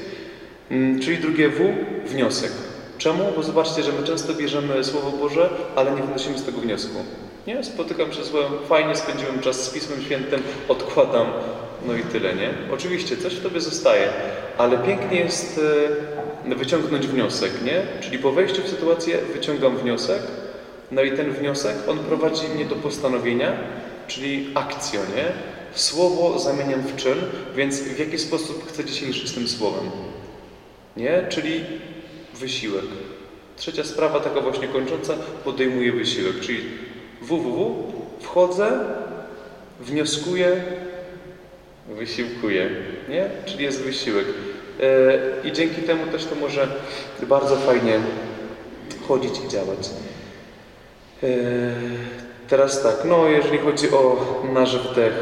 Mm, 0.70 1.00
czyli 1.00 1.18
drugie 1.18 1.48
W, 1.48 1.58
wniosek. 2.06 2.52
Czemu? 2.98 3.24
Bo 3.36 3.42
zobaczcie, 3.42 3.82
że 3.82 3.92
my 3.92 4.06
często 4.06 4.34
bierzemy 4.34 4.84
Słowo 4.84 5.10
Boże, 5.10 5.50
ale 5.76 5.90
nie 5.90 6.02
wynosimy 6.02 6.38
z 6.38 6.44
tego 6.44 6.60
wniosku. 6.60 6.98
Nie? 7.46 7.64
Spotykam 7.64 8.12
się 8.12 8.24
z 8.24 8.26
Słowem, 8.26 8.52
fajnie 8.68 8.96
spędziłem 8.96 9.40
czas 9.40 9.64
z 9.64 9.70
Pismem 9.70 10.02
Świętym, 10.02 10.42
odkładam, 10.68 11.26
no 11.86 11.94
i 11.94 12.02
tyle, 12.02 12.34
nie? 12.34 12.50
Oczywiście, 12.72 13.16
coś 13.16 13.34
w 13.34 13.42
Tobie 13.42 13.60
zostaje, 13.60 14.08
ale 14.58 14.78
pięknie 14.78 15.20
jest 15.20 15.60
e, 16.48 16.54
wyciągnąć 16.54 17.06
wniosek, 17.06 17.50
nie? 17.64 17.82
Czyli 18.00 18.18
po 18.18 18.32
wejściu 18.32 18.62
w 18.62 18.68
sytuację 18.68 19.18
wyciągam 19.34 19.76
wniosek, 19.76 20.22
no 20.92 21.02
i 21.02 21.12
ten 21.12 21.32
wniosek, 21.32 21.76
on 21.88 21.98
prowadzi 21.98 22.48
mnie 22.48 22.64
do 22.64 22.74
postanowienia, 22.74 23.52
czyli 24.06 24.50
akcją, 24.54 25.00
nie? 25.16 25.24
Słowo 25.74 26.38
zamieniam 26.38 26.80
w 26.80 26.96
czyn, 26.96 27.18
więc 27.56 27.80
w 27.80 27.98
jaki 27.98 28.18
sposób 28.18 28.68
chcę 28.68 28.84
dzisiaj 28.84 29.12
żyć 29.12 29.32
tym 29.32 29.48
słowem? 29.48 29.90
Nie? 30.96 31.26
Czyli 31.28 31.64
wysiłek. 32.34 32.84
Trzecia 33.56 33.84
sprawa, 33.84 34.20
taka 34.20 34.40
właśnie 34.40 34.68
kończąca, 34.68 35.14
podejmuję 35.44 35.92
wysiłek, 35.92 36.40
czyli 36.40 36.60
www, 37.22 37.74
wchodzę, 38.20 38.80
wnioskuję, 39.80 40.62
wysiłkuję, 41.88 42.70
nie? 43.08 43.30
Czyli 43.44 43.64
jest 43.64 43.82
wysiłek. 43.82 44.24
E, 44.80 45.48
I 45.48 45.52
dzięki 45.52 45.82
temu 45.82 46.06
też 46.06 46.24
to 46.24 46.34
może 46.34 46.68
bardzo 47.28 47.56
fajnie 47.56 48.00
chodzić 49.08 49.40
i 49.46 49.48
działać. 49.48 49.90
E, 51.22 51.26
teraz 52.48 52.82
tak, 52.82 52.96
no 53.04 53.28
jeżeli 53.28 53.58
chodzi 53.58 53.90
o 53.90 54.26
nasz 54.52 54.78
wdech, 54.78 55.12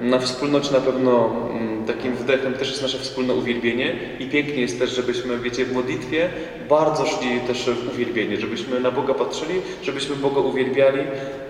na 0.00 0.18
wspólnocie 0.18 0.72
na 0.72 0.80
pewno 0.80 1.30
mm, 1.50 1.69
takim 1.92 2.16
wdechem 2.16 2.54
też 2.54 2.68
jest 2.68 2.82
nasze 2.82 2.98
wspólne 2.98 3.34
uwielbienie 3.34 3.96
i 4.18 4.26
pięknie 4.26 4.60
jest 4.60 4.78
też, 4.78 4.90
żebyśmy, 4.90 5.38
wiecie, 5.38 5.64
w 5.64 5.72
modlitwie 5.72 6.30
bardzo 6.68 7.06
szli 7.06 7.40
też 7.46 7.70
w 7.70 7.94
uwielbienie, 7.94 8.36
żebyśmy 8.36 8.80
na 8.80 8.90
Boga 8.90 9.14
patrzyli, 9.14 9.54
żebyśmy 9.82 10.16
Boga 10.16 10.40
uwielbiali, 10.40 10.98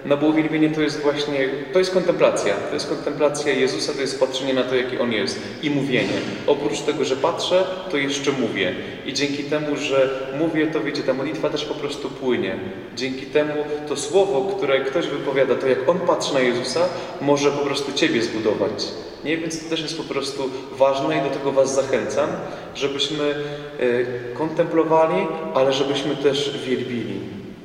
no 0.04 0.16
bo 0.16 0.26
uwielbienie 0.26 0.70
to 0.70 0.80
jest 0.80 1.02
właśnie, 1.02 1.48
to 1.72 1.78
jest 1.78 1.94
kontemplacja, 1.94 2.54
to 2.54 2.74
jest 2.74 2.88
kontemplacja 2.88 3.52
Jezusa, 3.52 3.92
to 3.92 4.00
jest 4.00 4.20
patrzenie 4.20 4.54
na 4.54 4.62
to, 4.62 4.74
jaki 4.76 4.98
On 4.98 5.12
jest 5.12 5.40
i 5.62 5.70
mówienie. 5.70 6.18
Oprócz 6.46 6.80
tego, 6.80 7.04
że 7.04 7.16
patrzę, 7.16 7.64
to 7.90 7.96
jeszcze 7.96 8.32
mówię 8.32 8.74
i 9.06 9.12
dzięki 9.12 9.44
temu, 9.44 9.76
że 9.76 10.28
mówię, 10.38 10.66
to 10.66 10.80
wiecie, 10.80 11.02
ta 11.02 11.14
modlitwa 11.14 11.50
też 11.50 11.64
po 11.64 11.74
prostu 11.74 12.10
płynie. 12.10 12.56
Dzięki 12.96 13.26
temu 13.26 13.54
to 13.88 13.96
słowo, 13.96 14.54
które 14.56 14.80
ktoś 14.80 15.06
wypowiada, 15.06 15.54
to 15.54 15.66
jak 15.66 15.88
On 15.88 16.00
patrzy 16.00 16.34
na 16.34 16.40
Jezusa, 16.40 16.88
może 17.20 17.50
po 17.50 17.64
prostu 17.64 17.92
Ciebie 17.92 18.22
zbudować. 18.22 18.84
Nie? 19.24 19.36
Więc 19.36 19.64
to 19.64 19.70
też 19.70 19.82
jest 19.82 19.96
po 19.96 20.04
prostu 20.04 20.50
ważne 20.72 21.18
i 21.18 21.30
do 21.30 21.30
tego 21.30 21.52
Was 21.52 21.74
zachęcam, 21.74 22.30
żebyśmy 22.74 23.24
e, 23.24 24.34
kontemplowali, 24.34 25.26
ale 25.54 25.72
żebyśmy 25.72 26.16
też 26.16 26.58
wielbili. 26.66 27.20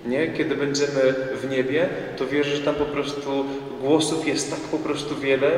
Nie? 0.06 0.28
Kiedy 0.28 0.56
będziemy 0.56 1.16
w 1.42 1.50
niebie, 1.50 1.90
to 2.18 2.28
wierzę, 2.28 2.56
że 2.56 2.64
tam 2.64 2.76
po 2.76 2.86
prostu 2.86 3.46
głosów 3.82 4.28
jest 4.28 4.50
tak 4.50 4.60
po 4.60 4.78
prostu 4.78 5.16
wiele, 5.16 5.52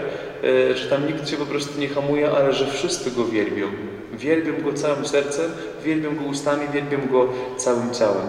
e, 0.43 0.77
że 0.77 0.89
tam 0.89 1.07
nikt 1.07 1.29
się 1.29 1.38
po 1.38 1.45
prostu 1.45 1.79
nie 1.79 1.88
hamuje, 1.88 2.31
ale 2.31 2.53
że 2.53 2.67
wszyscy 2.67 3.12
Go 3.12 3.25
wielbią. 3.25 3.67
Wielbią 4.13 4.63
Go 4.63 4.73
całym 4.73 5.07
sercem, 5.07 5.51
wielbią 5.83 6.15
Go 6.15 6.23
ustami, 6.23 6.67
wielbią 6.73 6.97
Go 7.12 7.27
całym 7.57 7.93
ciałem. 7.93 8.27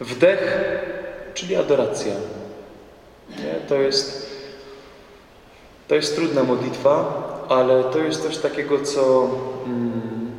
Wdech, 0.00 0.58
czyli 1.34 1.56
adoracja. 1.56 2.12
Nie? 3.30 3.68
To 3.68 3.74
jest 3.74 4.27
to 5.88 5.94
jest 5.94 6.16
trudna 6.16 6.42
modlitwa, 6.44 7.22
ale 7.48 7.84
to 7.84 7.98
jest 7.98 8.22
coś 8.22 8.36
takiego, 8.36 8.80
co, 8.80 9.30
mm, 9.66 10.30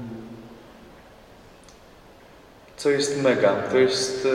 co 2.78 2.90
jest 2.90 3.24
mega. 3.24 3.54
To 3.72 3.78
jest, 3.78 4.28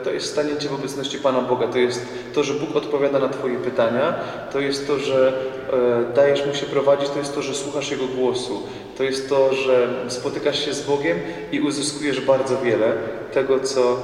e, 0.00 0.04
to 0.04 0.10
jest 0.10 0.26
stanięcie 0.26 0.68
w 0.68 0.74
obecności 0.74 1.18
Pana 1.18 1.40
Boga. 1.40 1.68
To 1.68 1.78
jest 1.78 2.06
to, 2.34 2.44
że 2.44 2.54
Bóg 2.54 2.76
odpowiada 2.76 3.18
na 3.18 3.28
Twoje 3.28 3.56
pytania. 3.56 4.14
To 4.52 4.60
jest 4.60 4.86
to, 4.86 4.98
że 4.98 5.32
e, 5.72 6.14
dajesz 6.14 6.46
Mu 6.46 6.54
się 6.54 6.66
prowadzić. 6.66 7.08
To 7.08 7.18
jest 7.18 7.34
to, 7.34 7.42
że 7.42 7.54
słuchasz 7.54 7.90
Jego 7.90 8.06
głosu. 8.06 8.62
To 8.96 9.02
jest 9.02 9.28
to, 9.28 9.54
że 9.54 9.88
spotykasz 10.08 10.64
się 10.64 10.74
z 10.74 10.86
Bogiem 10.86 11.18
i 11.52 11.60
uzyskujesz 11.60 12.20
bardzo 12.20 12.58
wiele 12.58 12.92
tego, 13.32 13.60
co, 13.60 13.96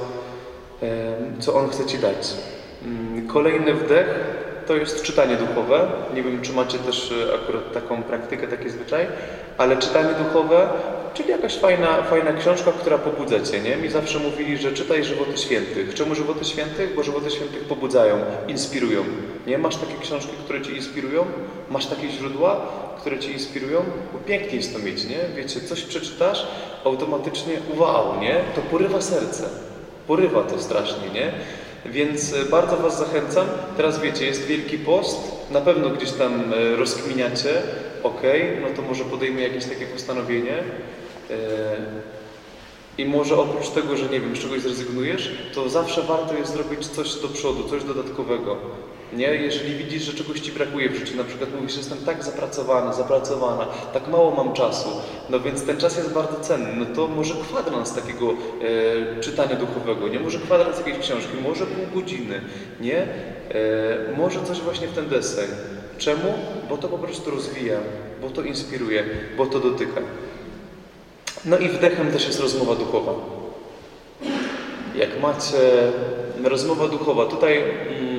e, 0.83 1.15
co 1.39 1.53
On 1.55 1.69
chce 1.69 1.85
Ci 1.85 1.97
dać. 1.97 2.33
Mm, 2.85 3.27
Kolejny 3.27 3.73
wdech 3.73 4.36
to 4.67 4.75
jest 4.75 5.03
czytanie 5.03 5.35
duchowe. 5.35 5.87
Nie 6.13 6.23
wiem, 6.23 6.41
czy 6.41 6.53
macie 6.53 6.79
też 6.79 7.11
e, 7.11 7.33
akurat 7.35 7.73
taką 7.73 8.03
praktykę, 8.03 8.47
taki 8.47 8.69
zwyczaj, 8.69 9.07
ale 9.57 9.77
czytanie 9.77 10.09
duchowe, 10.13 10.69
czyli 11.13 11.29
jakaś 11.29 11.57
fajna, 11.57 12.03
fajna 12.03 12.33
książka, 12.33 12.71
która 12.71 12.97
pobudza 12.97 13.39
Cię, 13.39 13.61
nie? 13.61 13.77
Mi 13.77 13.89
zawsze 13.89 14.19
mówili, 14.19 14.57
że 14.57 14.71
czytaj 14.71 15.03
żywoty 15.03 15.37
świętych. 15.37 15.93
Czemu 15.93 16.15
żywoty 16.15 16.45
świętych? 16.45 16.95
Bo 16.95 17.03
żywoty 17.03 17.31
świętych 17.31 17.63
pobudzają, 17.63 18.19
inspirują. 18.47 19.03
Nie? 19.47 19.57
Masz 19.57 19.75
takie 19.75 19.97
książki, 20.01 20.33
które 20.43 20.61
Cię 20.61 20.71
inspirują? 20.71 21.25
Masz 21.69 21.85
takie 21.85 22.09
źródła, 22.09 22.61
które 22.99 23.19
Cię 23.19 23.31
inspirują? 23.31 23.83
Bo 24.13 24.19
pięknie 24.19 24.57
jest 24.57 24.73
to 24.73 24.79
mieć, 24.79 25.05
nie? 25.05 25.19
Wiecie, 25.35 25.61
coś 25.61 25.81
przeczytasz, 25.81 26.47
automatycznie 26.85 27.53
wow, 27.77 28.21
nie? 28.21 28.35
To 28.55 28.61
porywa 28.61 29.01
serce. 29.01 29.43
Porywa 30.07 30.43
to 30.43 30.59
strasznie, 30.59 31.09
nie? 31.13 31.31
Więc 31.91 32.33
e, 32.33 32.45
bardzo 32.45 32.77
Was 32.77 32.99
zachęcam. 32.99 33.47
Teraz 33.77 33.99
wiecie, 33.99 34.25
jest 34.25 34.45
Wielki 34.45 34.77
Post. 34.77 35.17
Na 35.51 35.61
pewno 35.61 35.89
gdzieś 35.89 36.11
tam 36.11 36.53
e, 36.53 36.75
rozkminiacie. 36.75 37.61
Ok, 38.03 38.21
no 38.61 38.67
to 38.75 38.81
może 38.81 39.05
podejmę 39.05 39.41
jakieś 39.41 39.65
takie 39.65 39.85
postanowienie. 39.85 40.57
E, 41.29 41.33
I 42.97 43.05
może 43.05 43.37
oprócz 43.37 43.69
tego, 43.69 43.97
że 43.97 44.09
nie 44.09 44.19
wiem, 44.19 44.35
z 44.35 44.39
czegoś 44.39 44.61
zrezygnujesz, 44.61 45.31
to 45.53 45.69
zawsze 45.69 46.01
warto 46.01 46.33
jest 46.33 46.53
zrobić 46.53 46.87
coś 46.87 47.15
do 47.15 47.27
przodu, 47.27 47.69
coś 47.69 47.83
dodatkowego. 47.83 48.57
Nie? 49.13 49.27
Jeżeli 49.27 49.75
widzisz, 49.75 50.03
że 50.03 50.13
czegoś 50.13 50.39
Ci 50.39 50.51
brakuje 50.51 50.89
w 50.89 50.95
życiu, 50.95 51.17
na 51.17 51.23
przykład 51.23 51.49
mówisz, 51.55 51.71
że 51.71 51.77
jestem 51.77 51.97
tak 51.97 52.23
zapracowany, 52.23 52.93
zapracowana, 52.93 53.65
tak 53.93 54.07
mało 54.07 54.31
mam 54.31 54.53
czasu, 54.53 54.89
no 55.29 55.39
więc 55.39 55.65
ten 55.65 55.77
czas 55.77 55.97
jest 55.97 56.13
bardzo 56.13 56.39
cenny, 56.39 56.69
no 56.75 56.95
to 56.95 57.07
może 57.07 57.33
kwadrans 57.35 57.93
takiego 57.93 58.29
e, 58.31 59.21
czytania 59.21 59.55
duchowego, 59.55 60.07
nie? 60.07 60.19
Może 60.19 60.39
kwadrans 60.39 60.77
jakiejś 60.77 60.97
książki, 60.97 61.37
może 61.43 61.65
pół 61.65 62.01
godziny, 62.01 62.41
nie? 62.81 62.97
E, 62.97 63.07
może 64.17 64.43
coś 64.43 64.59
właśnie 64.59 64.87
w 64.87 64.93
ten 64.93 65.09
deseń. 65.09 65.47
Czemu? 65.97 66.33
Bo 66.69 66.77
to 66.77 66.87
po 66.87 66.97
prostu 66.97 67.31
rozwija, 67.31 67.77
bo 68.21 68.29
to 68.29 68.41
inspiruje, 68.41 69.03
bo 69.37 69.45
to 69.45 69.59
dotyka. 69.59 70.01
No 71.45 71.57
i 71.57 71.69
wdechem 71.69 72.11
też 72.11 72.27
jest 72.27 72.39
rozmowa 72.39 72.75
duchowa. 72.75 73.13
Jak 74.95 75.19
macie 75.21 75.57
rozmowa 76.43 76.87
duchowa, 76.87 77.25
tutaj 77.25 77.57
mm, 77.57 78.16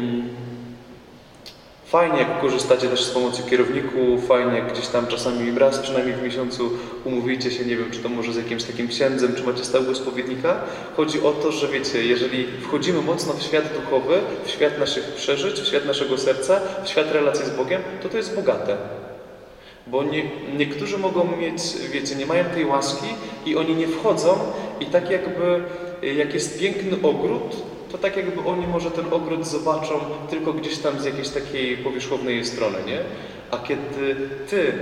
fajnie 1.88 2.18
jak 2.18 2.40
korzystacie 2.40 2.88
też 2.88 3.04
z 3.04 3.10
pomocy 3.10 3.42
kierowników, 3.50 4.26
fajnie 4.26 4.54
jak 4.54 4.72
gdzieś 4.72 4.86
tam 4.88 5.06
czasami 5.06 5.58
raz 5.58 5.78
przynajmniej 5.78 6.16
w 6.16 6.22
miesiącu 6.22 6.70
umówicie 7.04 7.50
się, 7.50 7.64
nie 7.64 7.76
wiem, 7.76 7.90
czy 7.90 7.98
to 7.98 8.08
może 8.08 8.32
z 8.32 8.36
jakimś 8.36 8.64
takim 8.64 8.88
księdzem, 8.88 9.34
czy 9.34 9.42
macie 9.42 9.64
stałego 9.64 9.94
spowiednika. 9.94 10.60
Chodzi 10.96 11.20
o 11.20 11.32
to, 11.32 11.52
że 11.52 11.68
wiecie, 11.68 12.04
jeżeli 12.04 12.46
wchodzimy 12.62 13.02
mocno 13.02 13.32
w 13.32 13.42
świat 13.42 13.64
duchowy, 13.72 14.20
w 14.44 14.50
świat 14.50 14.78
naszych 14.78 15.04
przeżyć, 15.04 15.60
w 15.60 15.66
świat 15.66 15.86
naszego 15.86 16.18
serca, 16.18 16.60
w 16.84 16.88
świat 16.88 17.12
relacji 17.12 17.44
z 17.44 17.50
Bogiem, 17.50 17.82
to 18.02 18.08
to 18.08 18.16
jest 18.16 18.34
bogate. 18.34 18.76
Bo 19.86 20.02
nie, 20.02 20.30
niektórzy 20.56 20.98
mogą 20.98 21.36
mieć, 21.36 21.62
wiecie, 21.92 22.14
nie 22.14 22.26
mają 22.26 22.44
tej 22.44 22.64
łaski 22.64 23.06
i 23.46 23.56
oni 23.56 23.74
nie 23.74 23.88
wchodzą 23.88 24.38
i 24.80 24.86
tak 24.86 25.10
jakby, 25.10 25.62
jak 26.16 26.34
jest 26.34 26.60
piękny 26.60 26.96
ogród, 27.02 27.56
to 27.92 27.98
tak 27.98 28.16
jakby 28.16 28.48
oni 28.50 28.66
może 28.66 28.90
ten 28.90 29.12
ogród 29.12 29.46
zobaczą 29.46 30.00
tylko 30.30 30.52
gdzieś 30.52 30.78
tam 30.78 31.00
z 31.00 31.04
jakiejś 31.04 31.28
takiej 31.28 31.76
powierzchownej 31.76 32.44
strony, 32.44 32.78
nie? 32.86 33.00
A 33.50 33.58
kiedy 33.58 34.16
Ty 34.50 34.72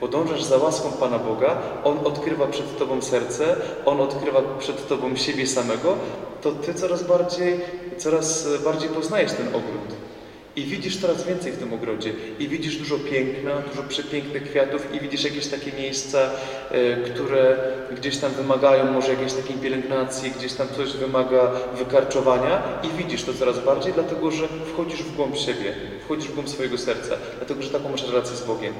podążasz 0.00 0.42
za 0.42 0.56
łaską 0.56 0.92
Pana 0.92 1.18
Boga, 1.18 1.56
On 1.84 1.98
odkrywa 1.98 2.46
przed 2.46 2.78
Tobą 2.78 3.02
serce, 3.02 3.56
On 3.84 4.00
odkrywa 4.00 4.42
przed 4.58 4.88
Tobą 4.88 5.16
siebie 5.16 5.46
samego, 5.46 5.96
to 6.42 6.52
Ty 6.52 6.74
coraz 6.74 7.02
bardziej, 7.02 7.60
coraz 7.98 8.48
bardziej 8.64 8.88
poznajesz 8.88 9.32
ten 9.32 9.48
ogród. 9.48 10.07
I 10.56 10.64
widzisz 10.64 10.96
coraz 10.96 11.26
więcej 11.26 11.52
w 11.52 11.58
tym 11.58 11.74
ogrodzie. 11.74 12.12
I 12.38 12.48
widzisz 12.48 12.76
dużo 12.76 12.98
piękna, 12.98 13.62
dużo 13.70 13.82
przepięknych 13.88 14.50
kwiatów 14.50 14.94
i 14.94 15.00
widzisz 15.00 15.24
jakieś 15.24 15.46
takie 15.46 15.72
miejsca, 15.72 16.18
e, 16.70 16.96
które 16.96 17.56
gdzieś 17.96 18.16
tam 18.16 18.32
wymagają 18.32 18.92
może 18.92 19.12
jakiejś 19.12 19.32
takiej 19.32 19.56
pielęgnacji, 19.56 20.30
gdzieś 20.30 20.52
tam 20.52 20.68
coś 20.76 20.92
wymaga 20.92 21.50
wykarczowania 21.78 22.62
i 22.82 23.02
widzisz 23.02 23.24
to 23.24 23.34
coraz 23.34 23.64
bardziej, 23.64 23.92
dlatego 23.92 24.30
że 24.30 24.48
wchodzisz 24.72 25.02
w 25.02 25.16
głąb 25.16 25.36
siebie, 25.36 25.74
wchodzisz 26.04 26.28
w 26.28 26.34
głąb 26.34 26.48
swojego 26.48 26.78
serca, 26.78 27.14
dlatego 27.36 27.62
że 27.62 27.70
taką 27.70 27.88
masz 27.88 28.08
relację 28.08 28.36
z 28.36 28.42
Bogiem. 28.42 28.74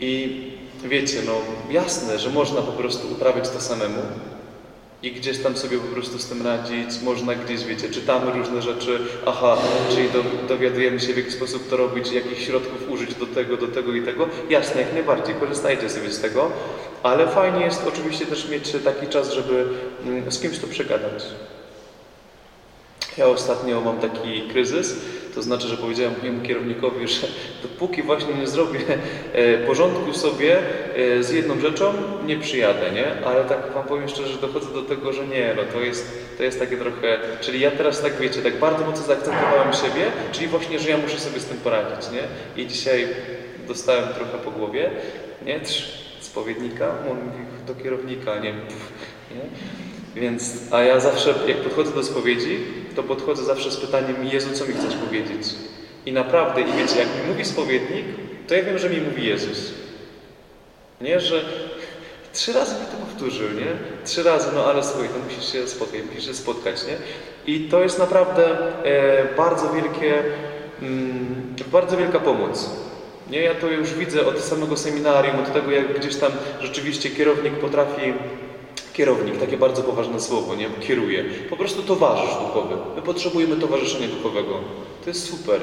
I 0.00 0.42
wiecie, 0.84 1.18
no 1.26 1.32
jasne, 1.70 2.18
że 2.18 2.30
można 2.30 2.62
po 2.62 2.72
prostu 2.72 3.12
uprawiać 3.12 3.48
to 3.48 3.60
samemu, 3.60 4.02
i 5.02 5.12
gdzieś 5.12 5.38
tam 5.38 5.56
sobie 5.56 5.78
po 5.78 5.94
prostu 5.94 6.18
z 6.18 6.26
tym 6.26 6.46
radzić, 6.46 7.02
można 7.02 7.34
gdzieś, 7.34 7.64
wiecie, 7.64 7.88
czytamy 7.88 8.32
różne 8.32 8.62
rzeczy, 8.62 8.98
aha, 9.26 9.58
czyli 9.90 10.10
do, 10.10 10.22
dowiadujemy 10.48 11.00
się 11.00 11.12
w 11.12 11.16
jaki 11.16 11.30
sposób 11.30 11.70
to 11.70 11.76
robić, 11.76 12.12
jakich 12.12 12.42
środków 12.42 12.90
użyć 12.90 13.14
do 13.14 13.26
tego, 13.26 13.56
do 13.56 13.68
tego 13.68 13.94
i 13.94 14.02
tego. 14.02 14.28
Jasne, 14.50 14.80
jak 14.80 14.92
najbardziej, 14.92 15.34
korzystajcie 15.34 15.90
sobie 15.90 16.10
z 16.10 16.20
tego, 16.20 16.50
ale 17.02 17.28
fajnie 17.28 17.64
jest 17.64 17.82
oczywiście 17.88 18.26
też 18.26 18.48
mieć 18.48 18.72
taki 18.84 19.06
czas, 19.06 19.32
żeby 19.32 19.66
mm, 20.06 20.32
z 20.32 20.40
kimś 20.40 20.58
to 20.58 20.66
przegadać. 20.66 21.24
Ja 23.16 23.26
ostatnio 23.26 23.80
mam 23.80 23.98
taki 23.98 24.42
kryzys, 24.52 24.96
to 25.34 25.42
znaczy, 25.42 25.68
że 25.68 25.76
powiedziałem 25.76 26.14
mojemu 26.18 26.42
kierownikowi, 26.42 27.08
że 27.08 27.26
dopóki 27.62 28.02
właśnie 28.02 28.34
nie 28.34 28.46
zrobię 28.46 28.80
e, 29.32 29.58
porządku 29.58 30.14
sobie 30.14 30.58
e, 30.58 31.22
z 31.22 31.30
jedną 31.30 31.60
rzeczą, 31.60 31.92
nie 32.26 32.36
przyjadę, 32.38 32.90
nie? 32.90 33.26
Ale 33.26 33.44
tak 33.44 33.72
Wam 33.74 33.84
powiem 33.84 34.08
szczerze, 34.08 34.28
że 34.28 34.38
dochodzę 34.38 34.72
do 34.72 34.82
tego, 34.82 35.12
że 35.12 35.26
nie, 35.26 35.54
no 35.56 35.62
to 35.72 35.80
jest, 35.80 36.36
to 36.36 36.42
jest 36.42 36.58
takie 36.58 36.76
trochę... 36.76 37.18
Czyli 37.40 37.60
ja 37.60 37.70
teraz 37.70 38.02
tak, 38.02 38.16
wiecie, 38.16 38.42
tak 38.42 38.56
bardzo 38.56 38.84
mocno 38.84 39.06
zaakcentowałem 39.06 39.72
siebie, 39.72 40.06
czyli 40.32 40.48
właśnie, 40.48 40.78
że 40.78 40.90
ja 40.90 40.96
muszę 40.96 41.18
sobie 41.18 41.40
z 41.40 41.44
tym 41.44 41.56
poradzić, 41.56 42.10
nie? 42.10 42.62
I 42.62 42.66
dzisiaj 42.66 43.08
dostałem 43.68 44.14
trochę 44.14 44.38
po 44.44 44.50
głowie, 44.50 44.90
nie? 45.46 45.60
Trz, 45.60 46.00
spowiednika, 46.20 46.94
on 47.10 47.16
mówi 47.16 47.44
do 47.66 47.74
kierownika, 47.74 48.38
nie? 48.38 48.52
Pff, 48.52 48.92
nie? 49.30 49.79
Więc, 50.14 50.54
a 50.70 50.82
ja 50.82 51.00
zawsze, 51.00 51.34
jak 51.46 51.56
podchodzę 51.56 51.92
do 51.92 52.02
spowiedzi, 52.02 52.58
to 52.96 53.02
podchodzę 53.02 53.44
zawsze 53.44 53.70
z 53.70 53.76
pytaniem 53.76 54.24
Jezu, 54.24 54.48
co 54.54 54.66
mi 54.66 54.74
chcesz 54.74 54.94
powiedzieć? 54.94 55.46
I 56.06 56.12
naprawdę, 56.12 56.60
i 56.60 56.72
wiecie, 56.72 56.98
jak 56.98 57.08
mi 57.08 57.30
mówi 57.32 57.44
spowiednik, 57.44 58.04
to 58.48 58.54
ja 58.54 58.62
wiem, 58.62 58.78
że 58.78 58.90
mi 58.90 59.00
mówi 59.00 59.26
Jezus. 59.26 59.72
Nie, 61.00 61.20
że 61.20 61.44
trzy 62.32 62.52
razy 62.52 62.74
mi 62.74 62.86
to 62.86 63.06
powtórzył, 63.06 63.48
nie? 63.50 63.66
Trzy 64.04 64.22
razy, 64.22 64.48
no 64.54 64.64
ale 64.64 64.84
słuchaj, 64.84 65.08
to 65.08 65.34
musisz 65.34 65.52
się 65.52 65.68
spotkać, 65.68 66.00
musisz 66.08 66.26
się 66.26 66.34
spotkać, 66.34 66.76
nie? 66.86 66.96
I 67.54 67.68
to 67.68 67.82
jest 67.82 67.98
naprawdę 67.98 68.48
e, 68.84 69.34
bardzo 69.36 69.72
wielkie, 69.72 70.22
mm, 70.82 71.54
bardzo 71.72 71.96
wielka 71.96 72.20
pomoc. 72.20 72.70
Nie, 73.30 73.42
ja 73.42 73.54
to 73.54 73.68
już 73.68 73.94
widzę 73.94 74.26
od 74.26 74.40
samego 74.40 74.76
seminarium, 74.76 75.38
od 75.38 75.52
tego, 75.52 75.70
jak 75.70 75.98
gdzieś 75.98 76.16
tam 76.16 76.32
rzeczywiście 76.60 77.10
kierownik 77.10 77.52
potrafi 77.52 78.12
Kierownik, 78.92 79.38
takie 79.38 79.56
bardzo 79.56 79.82
poważne 79.82 80.20
słowo, 80.20 80.54
nie? 80.54 80.70
Kieruje. 80.80 81.24
Po 81.50 81.56
prostu 81.56 81.82
towarzysz 81.82 82.34
duchowy. 82.34 82.74
My 82.96 83.02
potrzebujemy 83.02 83.56
towarzyszenia 83.56 84.08
duchowego. 84.08 84.60
To 85.04 85.10
jest 85.10 85.30
super. 85.30 85.60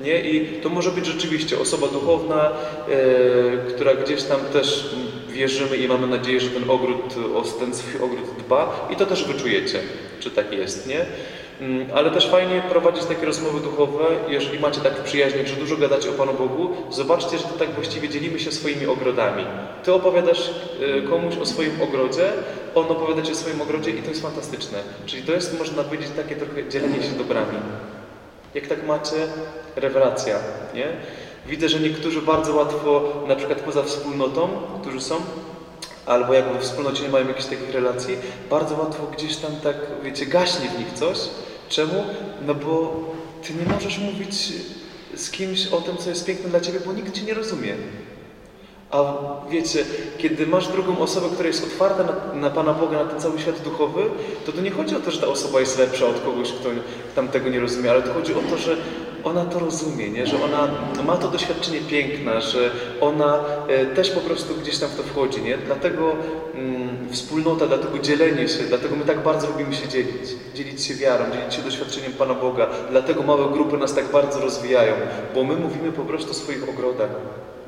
Nie? 0.00 0.20
I 0.30 0.60
to 0.60 0.68
może 0.68 0.90
być 0.90 1.06
rzeczywiście 1.06 1.58
osoba 1.58 1.86
duchowna, 1.88 2.50
e, 2.50 3.72
która 3.74 3.94
gdzieś 3.94 4.22
tam 4.22 4.40
też 4.40 4.94
wierzymy 5.28 5.76
i 5.76 5.88
mamy 5.88 6.06
nadzieję, 6.06 6.40
że 6.40 6.50
ten 6.50 6.70
ogród, 6.70 7.14
o 7.36 7.42
ten 7.60 7.74
swój 7.74 8.02
ogród 8.02 8.24
dba 8.46 8.88
i 8.92 8.96
to 8.96 9.06
też 9.06 9.24
wyczujecie, 9.24 9.80
czy 10.20 10.30
tak 10.30 10.52
jest, 10.52 10.86
nie? 10.86 11.06
Mm, 11.64 11.86
ale 11.94 12.10
też 12.10 12.30
fajnie 12.30 12.62
prowadzić 12.68 13.04
takie 13.04 13.26
rozmowy 13.26 13.60
duchowe, 13.60 14.04
jeżeli 14.28 14.58
macie 14.58 14.80
tak 14.80 15.02
przyjaźnie, 15.02 15.46
że 15.46 15.56
dużo 15.56 15.76
gadacie 15.76 16.10
o 16.10 16.12
Panu 16.12 16.32
Bogu, 16.32 16.70
zobaczcie, 16.90 17.38
że 17.38 17.44
to 17.44 17.58
tak 17.58 17.70
właściwie 17.70 18.08
dzielimy 18.08 18.38
się 18.38 18.52
swoimi 18.52 18.86
ogrodami. 18.86 19.44
Ty 19.84 19.92
opowiadasz 19.92 20.50
e, 20.98 21.02
komuś 21.02 21.36
o 21.36 21.46
swoim 21.46 21.82
ogrodzie, 21.82 22.32
on 22.74 22.84
opowiada 22.84 23.22
Ci 23.22 23.32
o 23.32 23.34
swoim 23.34 23.62
ogrodzie 23.62 23.90
i 23.90 24.02
to 24.02 24.08
jest 24.08 24.22
fantastyczne. 24.22 24.78
Czyli 25.06 25.22
to 25.22 25.32
jest, 25.32 25.58
można 25.58 25.84
powiedzieć, 25.84 26.08
takie 26.16 26.36
trochę 26.36 26.68
dzielenie 26.68 27.02
się 27.02 27.12
dobrami. 27.18 27.58
Jak 28.54 28.66
tak 28.66 28.86
macie, 28.86 29.16
rewelacja, 29.76 30.38
nie? 30.74 30.86
Widzę, 31.46 31.68
że 31.68 31.80
niektórzy 31.80 32.22
bardzo 32.22 32.54
łatwo, 32.54 33.12
na 33.28 33.36
przykład 33.36 33.60
poza 33.60 33.82
wspólnotą, 33.82 34.48
którzy 34.80 35.00
są, 35.00 35.16
albo 36.06 36.34
jakby 36.34 36.58
w 36.58 36.62
wspólnocie 36.62 37.02
nie 37.02 37.08
mają 37.08 37.28
jakichś 37.28 37.46
takich 37.46 37.70
relacji, 37.70 38.16
bardzo 38.50 38.76
łatwo 38.76 39.06
gdzieś 39.16 39.36
tam 39.36 39.50
tak, 39.62 39.76
wiecie, 40.02 40.26
gaśnie 40.26 40.68
w 40.68 40.78
nich 40.78 40.92
coś. 40.92 41.18
Czemu? 41.68 42.04
No 42.46 42.54
bo 42.54 43.04
Ty 43.42 43.54
nie 43.54 43.74
możesz 43.74 43.98
mówić 43.98 44.52
z 45.14 45.30
kimś 45.30 45.66
o 45.66 45.80
tym, 45.80 45.96
co 45.96 46.08
jest 46.08 46.24
piękne 46.24 46.50
dla 46.50 46.60
Ciebie, 46.60 46.80
bo 46.86 46.92
nikt 46.92 47.14
Cię 47.14 47.22
nie 47.22 47.34
rozumie. 47.34 47.74
A 48.90 49.14
wiecie, 49.50 49.84
kiedy 50.18 50.46
masz 50.46 50.68
drugą 50.68 50.98
osobę, 50.98 51.26
która 51.34 51.48
jest 51.48 51.64
otwarta 51.64 52.04
na, 52.04 52.40
na 52.40 52.50
Pana 52.50 52.74
Boga, 52.74 53.04
na 53.04 53.10
ten 53.10 53.20
cały 53.20 53.38
świat 53.38 53.62
duchowy, 53.62 54.02
to 54.46 54.52
to 54.52 54.60
nie 54.60 54.70
chodzi 54.70 54.96
o 54.96 55.00
to, 55.00 55.10
że 55.10 55.20
ta 55.20 55.26
osoba 55.26 55.60
jest 55.60 55.78
lepsza 55.78 56.06
od 56.06 56.20
kogoś, 56.20 56.52
kto 56.52 56.68
tam 57.14 57.28
tego 57.28 57.48
nie 57.50 57.60
rozumie, 57.60 57.90
ale 57.90 58.02
to 58.02 58.14
chodzi 58.14 58.34
o 58.34 58.40
to, 58.50 58.58
że 58.58 58.76
ona 59.24 59.44
to 59.44 59.58
rozumie, 59.58 60.10
nie? 60.10 60.26
że 60.26 60.44
ona 60.44 60.68
ma 61.06 61.16
to 61.16 61.28
doświadczenie 61.28 61.80
piękna, 61.80 62.40
że 62.40 62.70
ona 63.00 63.44
e, 63.68 63.86
też 63.86 64.10
po 64.10 64.20
prostu 64.20 64.54
gdzieś 64.54 64.78
tam 64.78 64.88
w 64.88 64.96
to 64.96 65.02
wchodzi. 65.02 65.42
Nie? 65.42 65.58
Dlatego 65.58 66.12
mm, 66.54 67.08
wspólnota, 67.12 67.66
dlatego 67.66 67.98
dzielenie 67.98 68.48
się, 68.48 68.62
dlatego 68.68 68.96
my 68.96 69.04
tak 69.04 69.22
bardzo 69.22 69.46
lubimy 69.46 69.74
się 69.74 69.88
dzielić. 69.88 70.30
Dzielić 70.54 70.84
się 70.84 70.94
wiarą, 70.94 71.24
dzielić 71.32 71.54
się 71.54 71.62
doświadczeniem 71.62 72.12
Pana 72.12 72.34
Boga. 72.34 72.66
Dlatego 72.90 73.22
małe 73.22 73.52
grupy 73.52 73.78
nas 73.78 73.94
tak 73.94 74.04
bardzo 74.12 74.40
rozwijają, 74.40 74.94
bo 75.34 75.44
my 75.44 75.56
mówimy 75.56 75.92
po 75.92 76.02
prostu 76.02 76.30
o 76.30 76.34
swoich 76.34 76.68
ogrodach. 76.68 77.10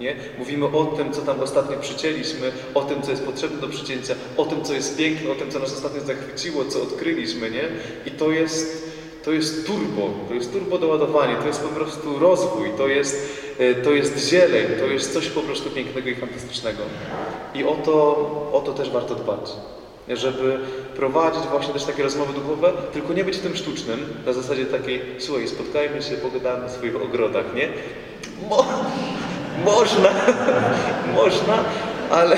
Nie? 0.01 0.17
Mówimy 0.39 0.67
o 0.67 0.85
tym, 0.85 1.13
co 1.13 1.23
tam 1.23 1.41
ostatnio 1.41 1.77
przycięliśmy, 1.77 2.53
o 2.75 2.83
tym, 2.83 3.03
co 3.03 3.11
jest 3.11 3.25
potrzebne 3.25 3.61
do 3.61 3.69
przycięcia, 3.69 4.15
o 4.37 4.45
tym, 4.45 4.65
co 4.65 4.75
jest 4.75 4.99
piękne, 4.99 5.31
o 5.31 5.35
tym, 5.35 5.51
co 5.51 5.59
nas 5.59 5.73
ostatnio 5.73 6.01
zachwyciło, 6.01 6.65
co 6.65 6.83
odkryliśmy, 6.83 7.51
nie? 7.51 7.69
I 8.07 8.11
to 8.11 8.31
jest, 8.31 8.86
to 9.27 9.33
jest 9.33 9.67
turbo, 9.67 10.11
to 10.29 10.35
jest 10.35 10.53
turbo 10.53 10.79
doładowanie, 10.79 11.37
to 11.37 11.47
jest 11.47 11.61
po 11.61 11.69
prostu 11.69 12.19
rozwój, 12.19 12.71
to 12.77 12.89
jest, 12.89 13.39
e, 13.59 13.75
to 13.75 13.91
jest 13.91 14.29
zieleń, 14.29 14.67
to 14.81 14.87
jest 14.87 15.13
coś 15.13 15.29
po 15.29 15.41
prostu 15.41 15.71
pięknego 15.71 16.11
i 16.11 16.15
fantastycznego. 16.15 16.83
I 17.55 17.65
o 17.65 17.75
to, 17.75 17.93
o 18.53 18.63
to 18.67 18.73
też 18.73 18.91
warto 18.91 19.15
dbać. 19.15 19.53
Żeby 20.09 20.59
prowadzić 20.97 21.43
właśnie 21.43 21.73
też 21.73 21.85
takie 21.85 22.03
rozmowy 22.03 22.33
duchowe, 22.33 22.73
tylko 22.93 23.13
nie 23.13 23.25
być 23.25 23.39
tym 23.39 23.57
sztucznym, 23.57 24.15
na 24.27 24.33
zasadzie 24.33 24.67
takiej, 24.67 25.03
słuchaj, 25.19 25.49
spotkajmy 25.49 26.03
się, 26.03 26.15
pogadamy 26.17 26.65
o 26.65 26.69
swoich 26.69 26.97
ogrodach, 26.97 27.55
nie? 27.55 27.69
Mo 28.49 28.65
można, 29.65 30.11
można, 31.23 31.65
ale 32.11 32.37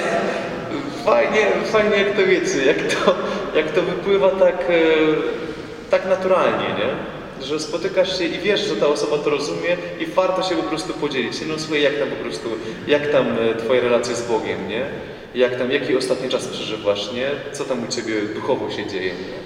fajnie, 1.04 1.46
fajnie 1.72 1.96
jak 1.96 2.16
to 2.16 2.26
wiecie, 2.26 2.64
jak 2.66 2.94
to, 2.94 3.14
jak 3.54 3.70
to 3.70 3.82
wypływa 3.82 4.30
tak, 4.30 4.54
e, 4.54 5.47
tak 5.90 6.06
naturalnie, 6.08 6.68
nie? 6.68 7.18
Że 7.46 7.60
spotykasz 7.60 8.18
się 8.18 8.24
i 8.24 8.38
wiesz, 8.38 8.60
że 8.60 8.76
ta 8.76 8.86
osoba 8.86 9.18
to 9.18 9.30
rozumie 9.30 9.76
i 10.00 10.06
warto 10.06 10.42
się 10.42 10.56
po 10.56 10.62
prostu 10.62 10.92
podzielić. 10.92 11.32
No 11.48 11.54
słuchaj, 11.58 11.82
jak 11.82 11.98
tam 11.98 12.08
po 12.08 12.16
prostu, 12.16 12.48
jak 12.86 13.12
tam 13.12 13.26
e, 13.26 13.54
twoje 13.54 13.80
relacje 13.80 14.14
z 14.14 14.22
Bogiem, 14.22 14.68
nie? 14.68 14.86
Jak 15.34 15.58
tam, 15.58 15.70
jaki 15.70 15.96
ostatni 15.96 16.28
czas 16.28 16.46
przeżywasz, 16.46 17.12
nie? 17.12 17.30
Co 17.52 17.64
tam 17.64 17.84
u 17.84 17.86
ciebie 17.86 18.22
duchowo 18.34 18.70
się 18.70 18.86
dzieje, 18.86 19.12
nie? 19.12 19.38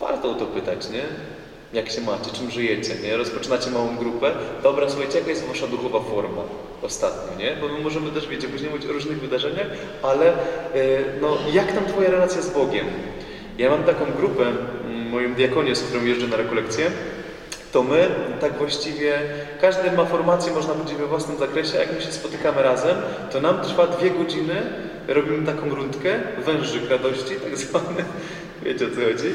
Warto 0.00 0.30
o 0.30 0.34
to 0.34 0.46
pytać, 0.46 0.90
nie? 0.90 1.02
Jak 1.72 1.90
się 1.90 2.00
macie, 2.00 2.30
czym 2.32 2.50
żyjecie, 2.50 2.94
nie? 3.02 3.16
Rozpoczynacie 3.16 3.70
małą 3.70 3.96
grupę. 3.96 4.32
Dobra, 4.62 4.90
słuchajcie, 4.90 5.18
jaka 5.18 5.30
jest 5.30 5.46
wasza 5.46 5.66
duchowa 5.66 6.00
forma 6.00 6.42
ostatnio, 6.82 7.38
nie? 7.38 7.56
Bo 7.60 7.68
my 7.68 7.78
możemy 7.78 8.10
też, 8.10 8.28
wiecie, 8.28 8.48
później 8.48 8.70
mówić 8.70 8.86
o 8.86 8.92
różnych 8.92 9.20
wydarzeniach, 9.20 9.66
ale 10.02 10.28
e, 10.28 10.34
no, 11.20 11.38
jak 11.52 11.72
tam 11.72 11.86
twoja 11.86 12.10
relacja 12.10 12.42
z 12.42 12.50
Bogiem? 12.50 12.86
Ja 13.58 13.70
mam 13.70 13.84
taką 13.84 14.04
grupę, 14.16 14.44
moją 15.10 15.34
diakonię, 15.34 15.76
z 15.76 15.82
którą 15.82 16.04
jeżdżę 16.04 16.26
na 16.26 16.36
rekolekcje, 16.36 16.90
to 17.72 17.82
my 17.82 18.08
tak 18.40 18.58
właściwie, 18.58 19.18
każdy 19.60 19.90
ma 19.90 20.04
formację, 20.04 20.52
można 20.52 20.74
powiedzieć, 20.74 20.98
we 20.98 21.06
własnym 21.06 21.38
zakresie, 21.38 21.78
jak 21.78 21.94
my 21.94 22.00
się 22.00 22.12
spotykamy 22.12 22.62
razem, 22.62 22.96
to 23.32 23.40
nam 23.40 23.60
trwa 23.60 23.86
dwie 23.86 24.10
godziny, 24.10 24.62
robimy 25.08 25.46
taką 25.46 25.74
rundkę, 25.74 26.18
wężyk 26.38 26.90
radości, 26.90 27.34
tak 27.44 27.56
zwany, 27.66 28.04
wiecie 28.62 28.86
o 28.86 28.88
co 28.88 28.94
chodzi, 28.94 29.34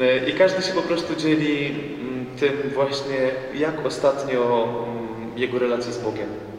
E, 0.00 0.28
i 0.28 0.32
każdy 0.32 0.62
się 0.62 0.72
po 0.72 0.82
prostu 0.82 1.16
dzieli 1.16 1.66
mm, 1.66 2.26
tym 2.40 2.70
właśnie, 2.74 3.30
jak 3.54 3.86
ostatnio 3.86 4.68
mm, 4.88 5.38
jego 5.38 5.58
relacje 5.58 5.92
z 5.92 5.98
Bogiem. 5.98 6.51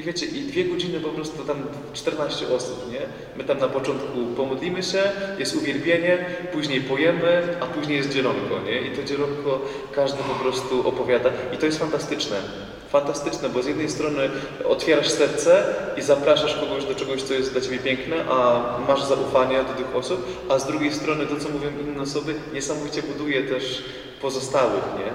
I 0.00 0.02
wiecie, 0.02 0.26
i 0.26 0.40
dwie 0.40 0.64
godziny 0.64 1.00
po 1.00 1.08
prostu 1.08 1.44
tam 1.44 1.62
14 1.92 2.48
osób, 2.48 2.92
nie? 2.92 3.00
My 3.36 3.44
tam 3.44 3.58
na 3.58 3.68
początku 3.68 4.18
pomodlimy 4.36 4.82
się, 4.82 5.02
jest 5.38 5.56
uwielbienie, 5.56 6.26
później 6.52 6.80
pojemy, 6.80 7.56
a 7.60 7.66
później 7.66 7.96
jest 7.96 8.10
dzielonko, 8.10 8.60
nie? 8.66 8.80
I 8.80 8.96
to 8.96 9.02
dzielonko 9.02 9.60
każdy 9.94 10.18
po 10.18 10.34
prostu 10.34 10.88
opowiada. 10.88 11.30
I 11.54 11.58
to 11.58 11.66
jest 11.66 11.78
fantastyczne. 11.78 12.36
Fantastyczne, 12.90 13.48
bo 13.48 13.62
z 13.62 13.66
jednej 13.66 13.88
strony 13.88 14.30
otwierasz 14.68 15.10
serce 15.10 15.74
i 15.96 16.02
zapraszasz 16.02 16.54
kogoś 16.54 16.84
do 16.84 16.94
czegoś, 16.94 17.22
co 17.22 17.34
jest 17.34 17.52
dla 17.52 17.60
Ciebie 17.60 17.78
piękne, 17.78 18.16
a 18.30 18.78
masz 18.88 19.04
zaufanie 19.04 19.58
do 19.58 19.84
tych 19.84 19.96
osób, 19.96 20.46
a 20.48 20.58
z 20.58 20.66
drugiej 20.66 20.92
strony 20.92 21.26
to, 21.26 21.36
co 21.36 21.48
mówią 21.48 21.68
inne 21.80 22.02
osoby, 22.02 22.34
niesamowicie 22.54 23.02
buduje 23.02 23.42
też 23.42 23.84
pozostałych, 24.22 24.84
nie? 24.98 25.12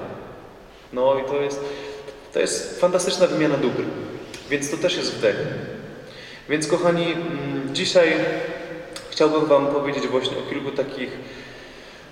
No 0.93 1.19
i 1.19 1.23
to 1.23 1.41
jest, 1.41 1.59
to 2.33 2.39
jest 2.39 2.81
fantastyczna 2.81 3.27
wymiana 3.27 3.57
dóbr. 3.57 3.83
Więc 4.49 4.71
to 4.71 4.77
też 4.77 4.97
jest 4.97 5.13
wdech. 5.13 5.35
Więc 6.49 6.67
kochani, 6.67 7.03
mm, 7.03 7.69
dzisiaj 7.73 8.13
chciałbym 9.09 9.45
Wam 9.45 9.67
powiedzieć 9.67 10.07
właśnie 10.07 10.37
o 10.37 10.49
kilku 10.49 10.71
takich, 10.71 11.09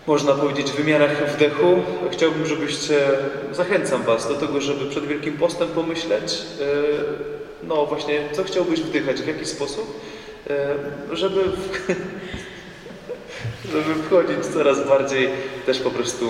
można 0.08 0.34
powiedzieć, 0.34 0.72
wymiarach 0.72 1.36
wdechu. 1.36 1.84
Chciałbym, 2.12 2.46
żebyście, 2.46 3.00
zachęcam 3.52 4.04
Was 4.04 4.28
do 4.28 4.36
tego, 4.36 4.62
żeby 4.62 4.90
przed 4.90 5.06
Wielkim 5.06 5.38
Postem 5.38 5.68
pomyśleć, 5.68 6.34
e, 6.34 6.66
no 7.64 7.86
właśnie, 7.86 8.20
co 8.32 8.44
chciałbyś 8.44 8.80
wdychać, 8.80 9.22
w 9.22 9.28
jaki 9.28 9.46
sposób, 9.46 10.02
e, 10.50 10.76
żeby, 11.12 11.42
żeby 13.74 14.04
wchodzić 14.04 14.46
coraz 14.54 14.88
bardziej 14.88 15.30
też 15.66 15.80
po 15.80 15.92
prostu 15.92 16.30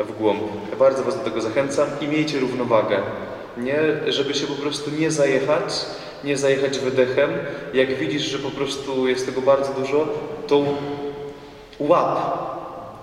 w 0.00 0.18
głąb. 0.18 0.42
Bardzo 0.78 1.02
Was 1.02 1.16
do 1.16 1.24
tego 1.24 1.40
zachęcam 1.40 1.88
i 2.00 2.08
miejcie 2.08 2.40
równowagę 2.40 3.02
nie? 3.60 4.12
żeby 4.12 4.34
się 4.34 4.46
po 4.46 4.54
prostu 4.54 4.90
nie 4.90 5.10
zajechać, 5.10 5.86
nie 6.24 6.36
zajechać 6.36 6.78
wydechem. 6.78 7.30
Jak 7.74 7.98
widzisz, 7.98 8.22
że 8.22 8.38
po 8.38 8.50
prostu 8.50 9.08
jest 9.08 9.26
tego 9.26 9.40
bardzo 9.40 9.72
dużo, 9.72 10.08
to 10.46 10.64
łap, 11.78 12.48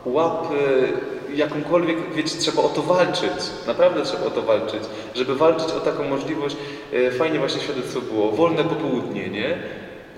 łap 0.05 0.51
y, 0.51 1.35
jakąkolwiek, 1.35 1.97
wiecie, 2.13 2.37
trzeba 2.39 2.61
o 2.61 2.69
to 2.69 2.81
walczyć. 2.81 3.31
Naprawdę 3.67 4.03
trzeba 4.03 4.25
o 4.25 4.29
to 4.29 4.41
walczyć. 4.41 4.83
Żeby 5.15 5.35
walczyć 5.35 5.71
o 5.71 5.79
taką 5.79 6.03
możliwość, 6.03 6.55
y, 6.93 7.11
fajnie 7.11 7.39
właśnie 7.39 7.61
świadectwo 7.61 8.01
było, 8.01 8.31
wolne 8.31 8.63
popołudnie, 8.63 9.29
nie? 9.29 9.57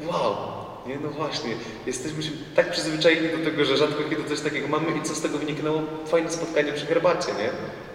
Wow, 0.07 0.35
nie, 0.87 0.97
no 1.03 1.09
właśnie, 1.09 1.49
jesteśmy 1.85 2.23
tak 2.55 2.71
przyzwyczajeni 2.71 3.29
do 3.37 3.45
tego, 3.45 3.65
że 3.65 3.77
rzadko 3.77 4.03
kiedy 4.09 4.23
coś 4.23 4.39
takiego 4.39 4.67
mamy 4.67 4.85
i 4.97 5.01
co 5.01 5.15
z 5.15 5.21
tego 5.21 5.37
wyniknęło? 5.37 5.81
Fajne 6.05 6.31
spotkanie 6.31 6.73
przy 6.73 6.85
herbacie, 6.85 7.27
nie? 7.27 7.49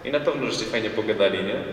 I 0.09 0.11
na 0.11 0.19
pewno 0.19 0.47
żeście 0.47 0.65
fajnie 0.65 0.89
pogadali, 0.89 1.43
nie? 1.43 1.63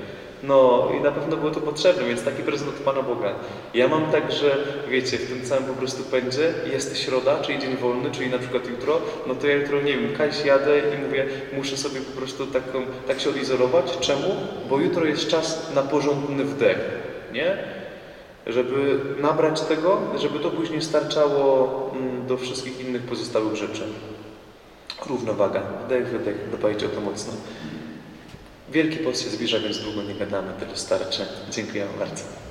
No 0.42 0.88
i 0.98 1.00
na 1.00 1.10
pewno 1.10 1.36
było 1.36 1.50
to 1.50 1.60
potrzebne, 1.60 2.04
więc 2.04 2.24
taki 2.24 2.42
prezent 2.42 2.70
od 2.70 2.76
Pana 2.76 3.02
Boga. 3.02 3.34
Ja 3.74 3.88
mam 3.88 4.12
tak, 4.12 4.32
że 4.32 4.56
wiecie, 4.88 5.18
w 5.18 5.28
tym 5.28 5.42
całym 5.42 5.64
po 5.64 5.74
prostu 5.74 6.02
pędzie 6.02 6.54
jest 6.72 6.98
środa, 6.98 7.38
czyli 7.40 7.58
dzień 7.58 7.76
wolny, 7.76 8.10
czyli 8.10 8.30
na 8.30 8.38
przykład 8.38 8.68
jutro, 8.68 9.00
no 9.26 9.34
to 9.34 9.46
ja 9.46 9.56
jutro, 9.56 9.80
nie 9.80 9.98
wiem, 9.98 10.16
kaś 10.16 10.44
jadę 10.44 10.78
i 10.78 11.06
mówię, 11.06 11.26
muszę 11.56 11.76
sobie 11.76 12.00
po 12.00 12.18
prostu 12.18 12.46
taką, 12.46 12.82
tak 13.06 13.20
się 13.20 13.30
odizolować. 13.30 13.98
Czemu? 14.00 14.36
Bo 14.70 14.78
jutro 14.78 15.04
jest 15.04 15.28
czas 15.28 15.74
na 15.74 15.82
porządny 15.82 16.44
wdech, 16.44 16.78
nie? 17.32 17.56
Żeby 18.46 18.98
nabrać 19.20 19.60
tego, 19.60 20.00
żeby 20.18 20.38
to 20.38 20.50
później 20.50 20.82
starczało 20.82 21.90
mm, 21.94 22.26
do 22.26 22.36
wszystkich 22.36 22.80
innych 22.80 23.02
pozostałych 23.02 23.56
rzeczy. 23.56 23.82
Równowaga, 25.08 25.62
wdech, 25.86 26.08
wydech, 26.08 26.36
dbajcie 26.58 26.86
o 26.86 26.88
to 26.88 27.00
mocno. 27.00 27.32
Wielki 28.70 28.96
post 28.96 29.22
się 29.22 29.30
zbliża, 29.30 29.58
więc 29.58 29.78
długo 29.78 30.02
nie 30.02 30.14
gadamy, 30.14 30.52
tego 30.60 30.76
starczy. 30.76 31.26
Dziękuję 31.50 31.86
bardzo. 31.98 32.49